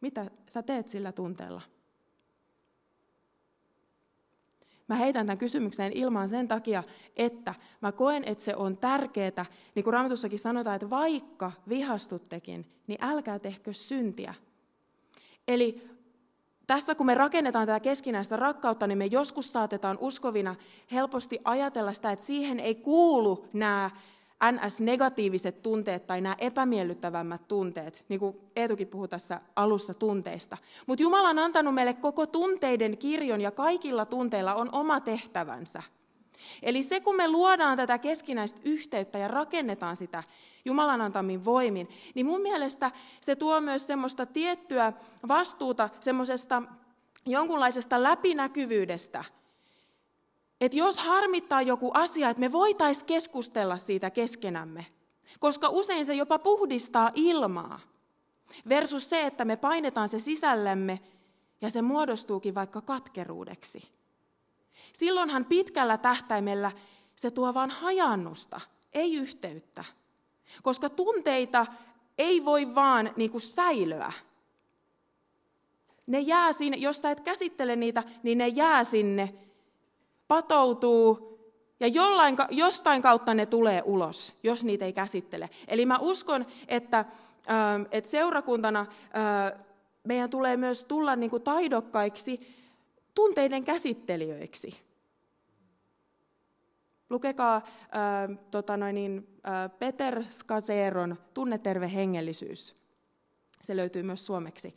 Mitä 0.00 0.30
sä 0.48 0.62
teet 0.62 0.88
sillä 0.88 1.12
tunteella? 1.12 1.62
Mä 4.88 4.94
heitän 4.96 5.26
tämän 5.26 5.38
kysymyksen 5.38 5.92
ilmaan 5.92 6.28
sen 6.28 6.48
takia, 6.48 6.82
että 7.16 7.54
mä 7.80 7.92
koen, 7.92 8.24
että 8.24 8.44
se 8.44 8.56
on 8.56 8.76
tärkeää, 8.76 9.46
niin 9.74 9.84
kuin 9.84 9.92
Raamatussakin 9.92 10.38
sanotaan, 10.38 10.76
että 10.76 10.90
vaikka 10.90 11.52
vihastuttekin, 11.68 12.66
niin 12.86 12.98
älkää 13.04 13.38
tehkö 13.38 13.72
syntiä. 13.72 14.34
Eli 15.48 15.90
tässä 16.66 16.94
kun 16.94 17.06
me 17.06 17.14
rakennetaan 17.14 17.66
tätä 17.66 17.80
keskinäistä 17.80 18.36
rakkautta, 18.36 18.86
niin 18.86 18.98
me 18.98 19.06
joskus 19.06 19.52
saatetaan 19.52 19.98
uskovina 20.00 20.54
helposti 20.92 21.38
ajatella 21.44 21.92
sitä, 21.92 22.12
että 22.12 22.24
siihen 22.24 22.60
ei 22.60 22.74
kuulu 22.74 23.46
nämä 23.52 23.90
NS-negatiiviset 24.44 25.62
tunteet 25.62 26.06
tai 26.06 26.20
nämä 26.20 26.36
epämiellyttävämmät 26.38 27.48
tunteet, 27.48 28.04
niin 28.08 28.20
kuin 28.20 28.36
Eetukin 28.56 28.88
puhui 28.88 29.08
tässä 29.08 29.40
alussa 29.56 29.94
tunteista. 29.94 30.56
Mutta 30.86 31.02
Jumala 31.02 31.28
on 31.28 31.38
antanut 31.38 31.74
meille 31.74 31.94
koko 31.94 32.26
tunteiden 32.26 32.98
kirjon 32.98 33.40
ja 33.40 33.50
kaikilla 33.50 34.06
tunteilla 34.06 34.54
on 34.54 34.68
oma 34.72 35.00
tehtävänsä. 35.00 35.82
Eli 36.62 36.82
se, 36.82 37.00
kun 37.00 37.16
me 37.16 37.28
luodaan 37.28 37.76
tätä 37.76 37.98
keskinäistä 37.98 38.60
yhteyttä 38.64 39.18
ja 39.18 39.28
rakennetaan 39.28 39.96
sitä 39.96 40.22
Jumalan 40.66 41.00
antamin 41.00 41.44
voimin, 41.44 41.88
niin 42.14 42.26
mun 42.26 42.40
mielestä 42.40 42.90
se 43.20 43.36
tuo 43.36 43.60
myös 43.60 43.86
semmoista 43.86 44.26
tiettyä 44.26 44.92
vastuuta 45.28 45.88
semmoisesta 46.00 46.62
jonkunlaisesta 47.26 48.02
läpinäkyvyydestä– 48.02 49.24
että 50.60 50.78
jos 50.78 50.98
harmittaa 50.98 51.62
joku 51.62 51.90
asia, 51.94 52.30
että 52.30 52.40
me 52.40 52.52
voitaisiin 52.52 53.06
keskustella 53.06 53.76
siitä 53.76 54.10
keskenämme, 54.10 54.86
koska 55.38 55.68
usein 55.68 56.06
se 56.06 56.14
jopa 56.14 56.38
puhdistaa 56.38 57.10
ilmaa, 57.14 57.80
versus 58.68 59.10
se, 59.10 59.26
että 59.26 59.44
me 59.44 59.56
painetaan 59.56 60.08
se 60.08 60.18
sisällemme 60.18 61.00
ja 61.60 61.70
se 61.70 61.82
muodostuukin 61.82 62.54
vaikka 62.54 62.80
katkeruudeksi. 62.80 63.88
Silloinhan 64.92 65.44
pitkällä 65.44 65.98
tähtäimellä 65.98 66.72
se 67.16 67.30
tuo 67.30 67.54
vain 67.54 67.70
hajannusta, 67.70 68.60
ei 68.92 69.14
yhteyttä. 69.14 69.84
Koska 70.62 70.88
tunteita 70.88 71.66
ei 72.18 72.44
voi 72.44 72.74
vaan 72.74 73.10
niin 73.16 73.30
kuin 73.30 73.40
säilöä. 73.40 74.12
Ne 76.06 76.20
jää 76.20 76.52
sinne, 76.52 76.76
jos 76.76 77.02
sä 77.02 77.10
et 77.10 77.20
käsittele 77.20 77.76
niitä, 77.76 78.02
niin 78.22 78.38
ne 78.38 78.48
jää 78.48 78.84
sinne 78.84 79.34
patoutuu 80.28 81.36
ja 81.80 81.86
jollain, 81.86 82.36
jostain 82.50 83.02
kautta 83.02 83.34
ne 83.34 83.46
tulee 83.46 83.82
ulos, 83.84 84.34
jos 84.42 84.64
niitä 84.64 84.84
ei 84.84 84.92
käsittele. 84.92 85.50
Eli 85.68 85.86
mä 85.86 85.98
uskon, 85.98 86.46
että, 86.68 86.98
ähm, 87.50 87.82
että 87.90 88.10
seurakuntana 88.10 88.80
äh, 88.80 89.66
meidän 90.04 90.30
tulee 90.30 90.56
myös 90.56 90.84
tulla 90.84 91.16
niin 91.16 91.30
kuin 91.30 91.42
taidokkaiksi 91.42 92.56
tunteiden 93.14 93.64
käsittelijöiksi. 93.64 94.85
Lukekaa 97.10 97.56
äh, 97.56 98.38
tota 98.50 98.76
noin, 98.76 98.94
niin, 98.94 99.40
äh, 99.48 99.78
Peter 99.78 100.24
Skaseron 100.24 101.16
Tunneterve 101.34 101.92
hengellisyys. 101.92 102.76
Se 103.62 103.76
löytyy 103.76 104.02
myös 104.02 104.26
suomeksi. 104.26 104.74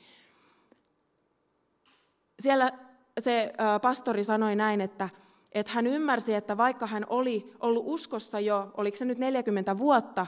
Siellä 2.39 2.71
se 3.19 3.53
äh, 3.61 3.81
pastori 3.81 4.23
sanoi 4.23 4.55
näin, 4.55 4.81
että 4.81 5.09
että 5.51 5.71
hän 5.71 5.87
ymmärsi, 5.87 6.33
että 6.33 6.57
vaikka 6.57 6.87
hän 6.87 7.05
oli 7.09 7.53
ollut 7.59 7.83
uskossa 7.87 8.39
jo, 8.39 8.71
oliko 8.77 8.97
se 8.97 9.05
nyt 9.05 9.17
40 9.17 9.77
vuotta, 9.77 10.27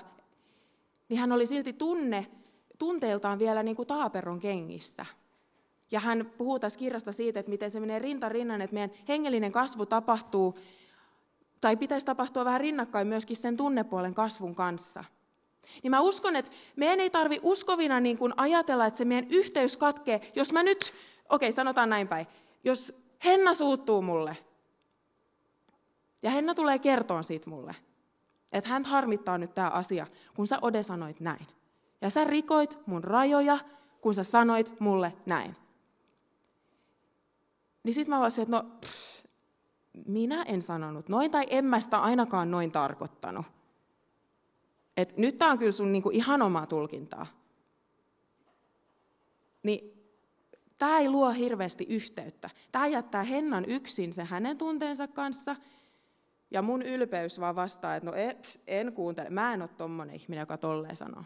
niin 1.10 1.20
hän 1.20 1.32
oli 1.32 1.46
silti 1.46 1.74
tunne, 1.74 2.28
tunteiltaan 2.80 3.40
vielä 3.40 3.64
niin 3.64 3.76
kuin 3.76 3.88
taaperon 3.88 4.40
kengissä. 4.40 5.06
Ja 5.92 6.00
hän 6.00 6.32
puhuu 6.38 6.60
tässä 6.60 6.80
kirjasta 6.80 7.12
siitä, 7.12 7.40
että 7.40 7.50
miten 7.50 7.72
se 7.72 7.80
menee 7.80 8.00
rinta 8.00 8.30
rinnan, 8.30 8.62
että 8.62 8.74
meidän 8.74 8.92
hengellinen 9.08 9.52
kasvu 9.52 9.86
tapahtuu, 9.86 10.58
tai 11.62 11.78
pitäisi 11.78 12.06
tapahtua 12.06 12.46
vähän 12.46 12.62
rinnakkain 12.62 13.08
myöskin 13.08 13.38
sen 13.38 13.58
tunnepuolen 13.58 14.14
kasvun 14.14 14.56
kanssa. 14.56 15.04
Niin 15.84 15.92
mä 15.92 16.00
uskon, 16.00 16.36
että 16.36 16.52
meidän 16.76 17.00
ei 17.00 17.10
tarvi 17.10 17.40
uskovina 17.44 18.00
niin 18.00 18.18
kuin 18.18 18.34
ajatella, 18.38 18.86
että 18.86 18.98
se 18.98 19.06
meidän 19.06 19.32
yhteys 19.32 19.78
katkee, 19.78 20.32
jos 20.36 20.54
mä 20.54 20.64
nyt, 20.64 20.94
okei 21.30 21.50
okay, 21.50 21.52
sanotaan 21.52 21.90
näin 21.90 22.08
päin, 22.08 22.28
jos 22.64 22.94
Henna 23.26 23.54
suuttuu 23.54 24.02
mulle, 24.02 24.38
ja 26.24 26.30
Henna 26.30 26.56
tulee 26.56 26.80
kertoa 26.80 27.24
siitä 27.24 27.50
mulle, 27.50 27.76
että 28.52 28.70
hän 28.70 28.86
harmittaa 28.86 29.38
nyt 29.38 29.56
tämä 29.56 29.70
asia, 29.70 30.08
kun 30.36 30.48
sä 30.48 30.60
Ode 30.62 30.84
sanoit 30.84 31.20
näin. 31.20 31.48
Ja 32.02 32.10
sä 32.10 32.24
rikoit 32.24 32.80
mun 32.86 33.04
rajoja, 33.04 33.58
kun 34.02 34.14
sä 34.14 34.24
sanoit 34.24 34.80
mulle 34.80 35.14
näin. 35.26 35.56
Niin 37.84 37.94
sit 37.94 38.08
mä 38.08 38.20
olisin, 38.20 38.42
että 38.42 38.56
no, 38.56 38.64
pff, 38.82 39.11
minä 40.08 40.44
en 40.44 40.62
sanonut 40.62 41.10
noin, 41.10 41.32
tai 41.32 41.46
en 41.50 41.66
mä 41.66 41.80
sitä 41.80 41.98
ainakaan 41.98 42.52
noin 42.52 42.72
tarkoittanut. 42.72 43.46
Et 44.98 45.18
nyt 45.18 45.38
tämä 45.38 45.52
on 45.52 45.58
kyllä 45.58 45.72
sun 45.72 45.92
niinku 45.92 46.10
ihan 46.10 46.42
omaa 46.42 46.66
tulkintaa. 46.66 47.28
Niin 49.64 50.04
tämä 50.80 51.00
ei 51.00 51.10
luo 51.10 51.30
hirveästi 51.30 51.86
yhteyttä. 51.90 52.50
Tämä 52.72 52.88
jättää 52.88 53.24
Hennan 53.24 53.66
yksin 53.66 54.14
se 54.14 54.24
hänen 54.24 54.58
tunteensa 54.58 55.08
kanssa– 55.08 55.56
ja 56.52 56.62
mun 56.62 56.82
ylpeys 56.82 57.40
vaan 57.40 57.56
vastaa, 57.56 57.96
että 57.96 58.10
no 58.10 58.16
e, 58.16 58.38
en 58.68 58.94
kuuntele, 58.94 59.30
mä 59.30 59.54
en 59.54 59.62
ole 59.62 59.70
tommonen 59.78 60.16
ihminen, 60.16 60.42
joka 60.42 60.58
tolleen 60.58 60.96
sanoo. 60.96 61.24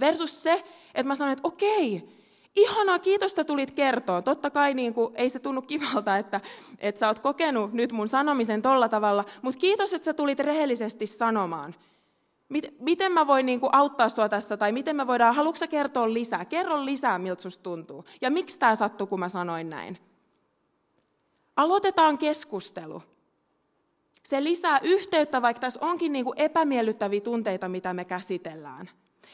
Versus 0.00 0.42
se, 0.42 0.64
että 0.94 1.08
mä 1.08 1.14
sanon, 1.14 1.32
että 1.32 1.48
okei, 1.48 2.08
ihanaa, 2.56 2.98
kiitos, 2.98 3.32
että 3.32 3.44
tulit 3.44 3.70
kertoa. 3.70 4.22
Totta 4.22 4.50
kai 4.50 4.74
niin 4.74 4.94
kuin, 4.94 5.14
ei 5.14 5.28
se 5.28 5.38
tunnu 5.38 5.62
kivalta, 5.62 6.16
että, 6.18 6.40
että 6.78 6.98
sä 6.98 7.08
oot 7.08 7.18
kokenut 7.18 7.72
nyt 7.72 7.92
mun 7.92 8.08
sanomisen 8.08 8.62
tolla 8.62 8.88
tavalla, 8.88 9.24
mutta 9.42 9.60
kiitos, 9.60 9.92
että 9.92 10.04
sä 10.04 10.14
tulit 10.14 10.38
rehellisesti 10.38 11.06
sanomaan. 11.06 11.74
Miten 12.80 13.12
mä 13.12 13.26
voin 13.26 13.46
niin 13.46 13.60
kuin, 13.60 13.74
auttaa 13.74 14.08
sua 14.08 14.28
tässä, 14.28 14.56
tai 14.56 14.72
miten 14.72 14.96
me 14.96 15.06
voidaan, 15.06 15.34
haluatko 15.34 15.66
kertoa 15.70 16.12
lisää? 16.12 16.44
Kerro 16.44 16.84
lisää, 16.84 17.18
miltä 17.18 17.42
susta 17.42 17.62
tuntuu. 17.62 18.04
Ja 18.20 18.30
miksi 18.30 18.58
tämä 18.58 18.74
sattui, 18.74 19.06
kun 19.06 19.20
mä 19.20 19.28
sanoin 19.28 19.70
näin? 19.70 19.98
Aloitetaan 21.56 22.18
keskustelu. 22.18 23.02
Se 24.24 24.44
lisää 24.44 24.78
yhteyttä, 24.82 25.42
vaikka 25.42 25.60
tässä 25.60 25.80
onkin 25.82 26.12
niin 26.12 26.24
kuin 26.24 26.40
epämiellyttäviä 26.40 27.20
tunteita, 27.20 27.68
mitä 27.68 27.94
me 27.94 28.04
käsitellään. 28.04 28.90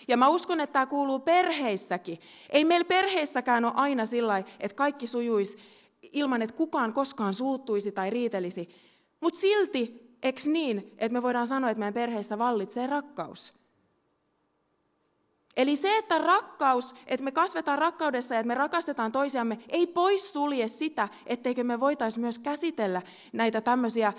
Ja 0.08 0.16
mä 0.16 0.28
uskon, 0.28 0.60
että 0.60 0.72
tämä 0.72 0.86
kuuluu 0.86 1.18
perheissäkin. 1.18 2.20
Ei 2.50 2.64
meillä 2.64 2.84
perheissäkään 2.84 3.64
ole 3.64 3.72
aina 3.76 4.06
sillä 4.06 4.38
että 4.38 4.76
kaikki 4.76 5.06
sujuisi 5.06 5.58
ilman, 6.12 6.42
että 6.42 6.56
kukaan 6.56 6.92
koskaan 6.92 7.34
suuttuisi 7.34 7.92
tai 7.92 8.10
riitelisi. 8.10 8.68
Mutta 9.20 9.40
silti, 9.40 10.16
eks 10.22 10.46
niin, 10.46 10.94
että 10.98 11.12
me 11.12 11.22
voidaan 11.22 11.46
sanoa, 11.46 11.70
että 11.70 11.78
meidän 11.78 11.94
perheissä 11.94 12.38
vallitsee 12.38 12.86
rakkaus. 12.86 13.52
Eli 15.56 15.76
se, 15.76 15.98
että 15.98 16.18
rakkaus, 16.18 16.94
että 17.06 17.24
me 17.24 17.32
kasvetaan 17.32 17.78
rakkaudessa 17.78 18.34
ja 18.34 18.40
että 18.40 18.48
me 18.48 18.54
rakastetaan 18.54 19.12
toisiamme, 19.12 19.58
ei 19.68 19.86
pois 19.86 20.32
sulje 20.32 20.68
sitä, 20.68 21.08
etteikö 21.26 21.64
me 21.64 21.80
voitaisiin 21.80 22.20
myös 22.20 22.38
käsitellä 22.38 23.02
näitä 23.32 23.60
tämmöisiä 23.60 24.12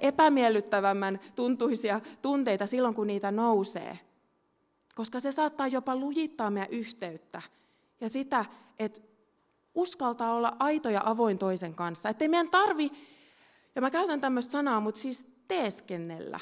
epämiellyttävämmän 0.00 1.20
tuntuisia 1.34 2.00
tunteita 2.22 2.66
silloin, 2.66 2.94
kun 2.94 3.06
niitä 3.06 3.30
nousee. 3.30 3.98
Koska 4.94 5.20
se 5.20 5.32
saattaa 5.32 5.66
jopa 5.66 5.96
lujittaa 5.96 6.50
meidän 6.50 6.70
yhteyttä 6.70 7.42
ja 8.00 8.08
sitä, 8.08 8.44
että 8.78 9.00
uskaltaa 9.74 10.34
olla 10.34 10.56
aito 10.58 10.90
ja 10.90 11.02
avoin 11.04 11.38
toisen 11.38 11.74
kanssa. 11.74 12.08
Että 12.08 12.24
ei 12.24 12.28
meidän 12.28 12.50
tarvi, 12.50 12.90
ja 13.74 13.80
mä 13.80 13.90
käytän 13.90 14.20
tämmöistä 14.20 14.52
sanaa, 14.52 14.80
mutta 14.80 15.00
siis 15.00 15.26
teeskennellä. 15.48 16.40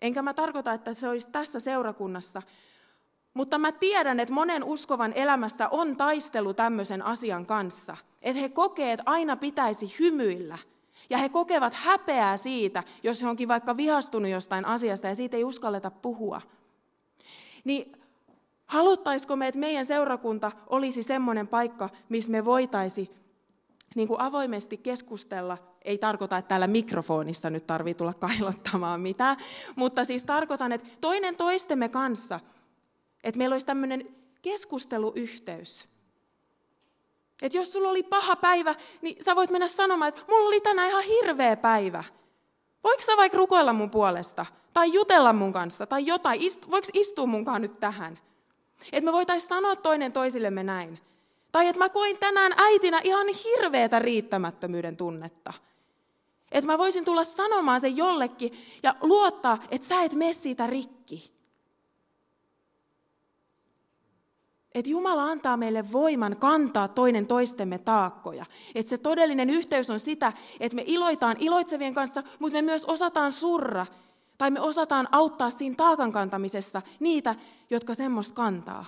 Enkä 0.00 0.22
mä 0.22 0.34
tarkoita, 0.34 0.72
että 0.72 0.94
se 0.94 1.08
olisi 1.08 1.30
tässä 1.30 1.60
seurakunnassa, 1.60 2.42
mutta 3.34 3.58
mä 3.58 3.72
tiedän, 3.72 4.20
että 4.20 4.34
monen 4.34 4.64
uskovan 4.64 5.12
elämässä 5.12 5.68
on 5.68 5.96
taistelu 5.96 6.54
tämmöisen 6.54 7.02
asian 7.02 7.46
kanssa. 7.46 7.96
Että 8.22 8.40
he 8.40 8.48
kokee, 8.48 8.92
että 8.92 9.02
aina 9.06 9.36
pitäisi 9.36 9.96
hymyillä. 9.98 10.58
Ja 11.10 11.18
he 11.18 11.28
kokevat 11.28 11.74
häpeää 11.74 12.36
siitä, 12.36 12.82
jos 13.02 13.22
he 13.22 13.28
onkin 13.28 13.48
vaikka 13.48 13.76
vihastunut 13.76 14.30
jostain 14.30 14.64
asiasta 14.64 15.06
ja 15.06 15.14
siitä 15.14 15.36
ei 15.36 15.44
uskalleta 15.44 15.90
puhua. 15.90 16.42
Niin 17.64 17.92
haluttaisiko 18.66 19.36
me, 19.36 19.48
että 19.48 19.60
meidän 19.60 19.86
seurakunta 19.86 20.52
olisi 20.66 21.02
semmoinen 21.02 21.48
paikka, 21.48 21.90
missä 22.08 22.30
me 22.30 22.44
voitaisiin 22.44 23.10
niin 23.94 24.08
kuin 24.08 24.20
avoimesti 24.20 24.76
keskustella. 24.76 25.58
Ei 25.82 25.98
tarkoita, 25.98 26.36
että 26.36 26.48
täällä 26.48 26.66
mikrofonissa 26.66 27.50
nyt 27.50 27.66
tarvii 27.66 27.94
tulla 27.94 28.14
kailottamaan 28.14 29.00
mitään, 29.00 29.36
mutta 29.76 30.04
siis 30.04 30.24
tarkoitan, 30.24 30.72
että 30.72 30.88
toinen 31.00 31.36
toistemme 31.36 31.88
kanssa, 31.88 32.40
että 33.24 33.38
meillä 33.38 33.54
olisi 33.54 33.66
tämmöinen 33.66 34.08
keskusteluyhteys. 34.42 35.88
Että 37.42 37.58
jos 37.58 37.72
sulla 37.72 37.88
oli 37.88 38.02
paha 38.02 38.36
päivä, 38.36 38.74
niin 39.02 39.24
sä 39.24 39.36
voit 39.36 39.50
mennä 39.50 39.68
sanomaan, 39.68 40.08
että 40.08 40.20
mulla 40.28 40.48
oli 40.48 40.60
tänään 40.60 40.88
ihan 40.88 41.04
hirveä 41.04 41.56
päivä. 41.56 42.04
Voiko 42.84 43.00
sä 43.00 43.16
vaikka 43.16 43.38
rukoilla 43.38 43.72
mun 43.72 43.90
puolesta? 43.90 44.46
Tai 44.72 44.92
jutella 44.92 45.32
mun 45.32 45.52
kanssa? 45.52 45.86
Tai 45.86 46.06
jotain? 46.06 46.40
Voiko 46.70 46.88
istua 46.92 47.26
munkaan 47.26 47.62
nyt 47.62 47.80
tähän? 47.80 48.18
Että 48.92 49.04
me 49.04 49.12
voitaisiin 49.12 49.48
sanoa 49.48 49.76
toinen 49.76 50.12
toisillemme 50.12 50.62
näin. 50.62 51.00
Tai 51.52 51.68
että 51.68 51.78
mä 51.78 51.88
koin 51.88 52.18
tänään 52.18 52.52
äitinä 52.56 53.00
ihan 53.04 53.26
hirveätä 53.44 53.98
riittämättömyyden 53.98 54.96
tunnetta. 54.96 55.52
Että 56.52 56.66
mä 56.66 56.78
voisin 56.78 57.04
tulla 57.04 57.24
sanomaan 57.24 57.80
sen 57.80 57.96
jollekin 57.96 58.52
ja 58.82 58.94
luottaa, 59.00 59.58
että 59.70 59.86
sä 59.86 60.02
et 60.02 60.12
mene 60.12 60.32
siitä 60.32 60.66
rikki. 60.66 61.33
Että 64.74 64.90
Jumala 64.90 65.24
antaa 65.24 65.56
meille 65.56 65.92
voiman 65.92 66.36
kantaa 66.40 66.88
toinen 66.88 67.26
toistemme 67.26 67.78
taakkoja. 67.78 68.46
Että 68.74 68.90
se 68.90 68.98
todellinen 68.98 69.50
yhteys 69.50 69.90
on 69.90 70.00
sitä, 70.00 70.32
että 70.60 70.76
me 70.76 70.82
iloitaan 70.86 71.36
iloitsevien 71.40 71.94
kanssa, 71.94 72.22
mutta 72.38 72.58
me 72.58 72.62
myös 72.62 72.84
osataan 72.84 73.32
surra. 73.32 73.86
Tai 74.38 74.50
me 74.50 74.60
osataan 74.60 75.08
auttaa 75.12 75.50
siinä 75.50 75.74
taakan 75.76 76.12
kantamisessa 76.12 76.82
niitä, 77.00 77.34
jotka 77.70 77.94
semmoista 77.94 78.34
kantaa. 78.34 78.84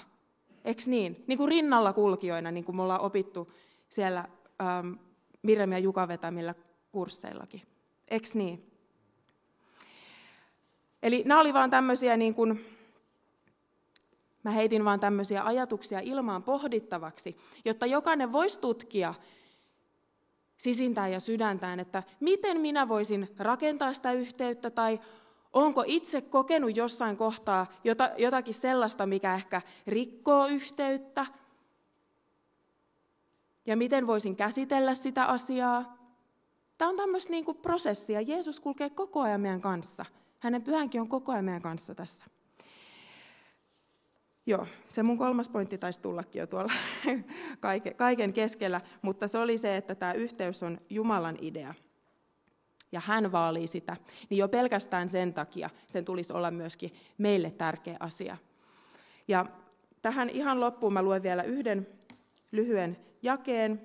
Eks 0.65 0.89
niin? 0.89 1.25
Niin 1.27 1.39
kuin 1.39 1.49
rinnalla 1.49 1.93
kulkijoina, 1.93 2.51
niin 2.51 2.65
kuin 2.65 2.77
me 2.77 2.83
ollaan 2.83 3.01
opittu 3.01 3.49
siellä 3.89 4.25
ähm, 4.63 4.93
Mirjam 5.43 5.73
ja 5.73 5.79
Juka 5.79 6.09
vetämillä 6.09 6.55
kursseillakin. 6.93 7.63
Eks 8.09 8.35
niin? 8.35 8.73
Eli 11.03 11.23
nämä 11.27 11.41
oli 11.41 11.55
vaan 11.55 11.71
tämmöisiä, 11.71 12.17
niin 12.17 12.35
kuin, 12.35 12.76
mä 14.47 14.55
heitin 14.55 14.85
vaan 14.85 15.01
tämmöisiä 15.01 15.45
ajatuksia 15.45 16.01
ilmaan 16.01 16.43
pohdittavaksi, 16.43 17.37
jotta 17.65 17.87
jokainen 17.87 18.33
voisi 18.33 18.61
tutkia 18.61 19.15
sisintään 20.59 21.13
ja 21.13 21.21
sydäntään, 21.21 21.81
että 21.81 22.03
miten 22.21 22.61
minä 22.61 22.89
voisin 22.89 23.29
rakentaa 23.39 23.93
sitä 23.93 24.13
yhteyttä 24.13 24.71
tai 24.71 25.01
Onko 25.53 25.85
itse 25.87 26.21
kokenut 26.21 26.77
jossain 26.77 27.17
kohtaa 27.17 27.67
jotakin 28.19 28.55
sellaista, 28.55 29.07
mikä 29.07 29.35
ehkä 29.35 29.63
rikkoo 29.87 30.47
yhteyttä? 30.47 31.27
Ja 33.67 33.77
miten 33.77 34.07
voisin 34.07 34.37
käsitellä 34.37 34.95
sitä 34.95 35.25
asiaa? 35.25 35.97
Tämä 36.79 36.91
on 36.91 36.97
tämmöistä 36.97 37.31
niin 37.31 37.45
kuin 37.45 37.57
prosessia. 37.57 38.21
Jeesus 38.21 38.61
kulkee 38.61 38.91
koko 38.91 39.21
ajan 39.21 39.41
meidän 39.41 39.61
kanssa. 39.61 40.05
Hänen 40.41 40.63
pyhänkin 40.63 41.01
on 41.01 41.09
koko 41.09 41.33
ajan 41.33 41.45
meidän 41.45 41.63
kanssa 41.63 41.95
tässä. 41.95 42.27
Joo, 44.47 44.67
se 44.87 45.03
mun 45.03 45.19
kolmas 45.19 45.49
pointti 45.49 45.79
taisi 45.79 46.01
tullakin 46.01 46.41
jo 46.41 46.47
tuolla 46.47 46.73
kaiken 47.97 48.33
keskellä, 48.33 48.81
mutta 49.03 49.29
se 49.29 49.39
oli 49.39 49.59
se, 49.59 49.77
että 49.77 49.95
tämä 49.95 50.13
yhteys 50.13 50.63
on 50.63 50.79
Jumalan 50.91 51.39
idea 51.41 51.75
ja 52.93 53.01
hän 53.05 53.33
vaalii 53.33 53.67
sitä, 53.67 53.97
niin 54.31 54.39
jo 54.39 54.49
pelkästään 54.49 55.09
sen 55.09 55.35
takia 55.35 55.71
sen 55.87 56.05
tulisi 56.05 56.33
olla 56.33 56.51
myöskin 56.51 56.95
meille 57.19 57.51
tärkeä 57.51 57.97
asia. 58.01 58.37
Ja 59.29 59.47
tähän 60.03 60.31
ihan 60.31 60.61
loppuun 60.61 60.93
mä 60.93 61.03
luen 61.03 61.23
vielä 61.23 61.43
yhden 61.43 61.87
lyhyen 62.53 62.97
jakeen, 63.23 63.81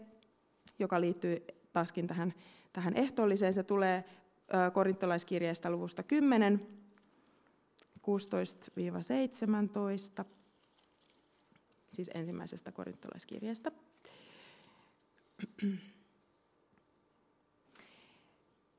joka 0.80 1.02
liittyy 1.02 1.46
taaskin 1.74 2.08
tähän, 2.08 2.34
tähän 2.74 2.94
ehtoolliseen. 2.96 3.54
Se 3.54 3.64
tulee 3.64 4.04
korintolaiskirjeestä 4.74 5.70
luvusta 5.70 6.04
10, 6.04 6.68
16-17, 10.22 10.26
siis 11.92 12.12
ensimmäisestä 12.14 12.72
korintolaiskirjeestä. 12.72 13.72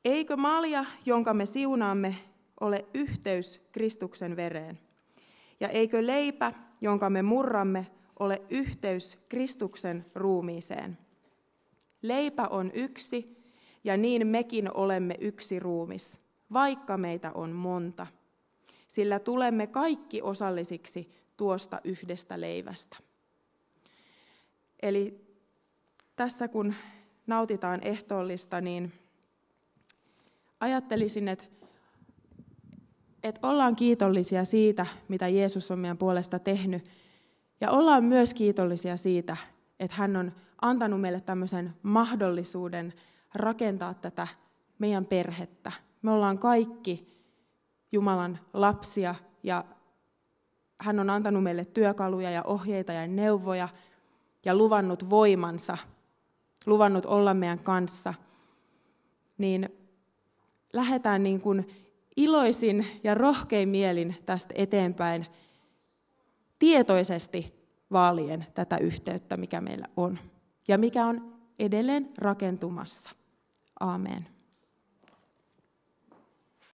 Eikö 0.05 0.37
malja, 0.37 0.85
jonka 1.07 1.35
me 1.35 1.47
siunaamme, 1.47 2.17
ole 2.61 2.85
yhteys 2.95 3.69
Kristuksen 3.73 4.37
vereen? 4.37 4.79
Ja 5.61 5.69
eikö 5.69 6.07
leipä, 6.07 6.53
jonka 6.81 7.11
me 7.11 7.23
murramme, 7.23 7.87
ole 8.19 8.43
yhteys 8.51 9.19
Kristuksen 9.29 10.05
ruumiiseen? 10.15 10.99
Leipä 12.03 12.49
on 12.49 12.71
yksi, 12.75 13.45
ja 13.85 13.97
niin 13.97 14.27
mekin 14.27 14.77
olemme 14.77 15.17
yksi 15.21 15.59
ruumis, 15.59 16.21
vaikka 16.53 16.97
meitä 16.97 17.33
on 17.35 17.53
monta. 17.53 18.07
Sillä 18.89 19.19
tulemme 19.19 19.67
kaikki 19.67 20.23
osallisiksi 20.23 21.22
tuosta 21.37 21.81
yhdestä 21.85 22.41
leivästä. 22.41 22.97
Eli 24.83 25.21
tässä 26.17 26.49
kun 26.49 26.75
nautitaan 27.27 27.81
ehtoollista, 27.83 28.61
niin 28.61 28.93
ajattelisin, 30.61 31.29
että, 31.29 31.45
että 33.23 33.49
ollaan 33.49 33.77
kiitollisia 33.77 34.45
siitä, 34.45 34.87
mitä 35.09 35.29
Jeesus 35.29 35.71
on 35.71 35.79
meidän 35.79 35.99
puolesta 35.99 36.39
tehnyt. 36.39 36.89
Ja 37.61 37.71
ollaan 37.71 38.05
myös 38.05 38.35
kiitollisia 38.35 38.97
siitä, 38.97 39.37
että 39.81 39.97
hän 39.97 40.17
on 40.17 40.33
antanut 40.63 41.01
meille 41.01 41.21
tämmöisen 41.21 41.75
mahdollisuuden 41.83 42.93
rakentaa 43.35 43.95
tätä 43.95 44.29
meidän 44.79 45.07
perhettä. 45.07 45.73
Me 46.03 46.11
ollaan 46.11 46.39
kaikki 46.39 47.13
Jumalan 47.93 48.39
lapsia 48.53 49.15
ja 49.43 49.65
hän 50.83 51.01
on 51.01 51.11
antanut 51.11 51.43
meille 51.43 51.65
työkaluja 51.65 52.31
ja 52.31 52.43
ohjeita 52.43 52.93
ja 52.93 53.07
neuvoja 53.07 53.69
ja 54.45 54.57
luvannut 54.57 55.11
voimansa, 55.11 55.79
luvannut 56.67 57.07
olla 57.07 57.35
meidän 57.35 57.59
kanssa. 57.59 58.15
Niin 59.39 59.69
lähdetään 60.73 61.23
niin 61.23 61.41
kuin 61.41 61.69
iloisin 62.17 62.87
ja 63.05 63.15
rohkein 63.15 63.69
mielin 63.69 64.17
tästä 64.27 64.55
eteenpäin 64.57 65.27
tietoisesti 66.59 67.55
vaalien 67.93 68.47
tätä 68.55 68.77
yhteyttä, 68.77 69.37
mikä 69.37 69.61
meillä 69.61 69.87
on 69.97 70.19
ja 70.69 70.79
mikä 70.79 71.07
on 71.07 71.39
edelleen 71.59 72.11
rakentumassa. 72.19 73.11
Amen. 73.81 74.32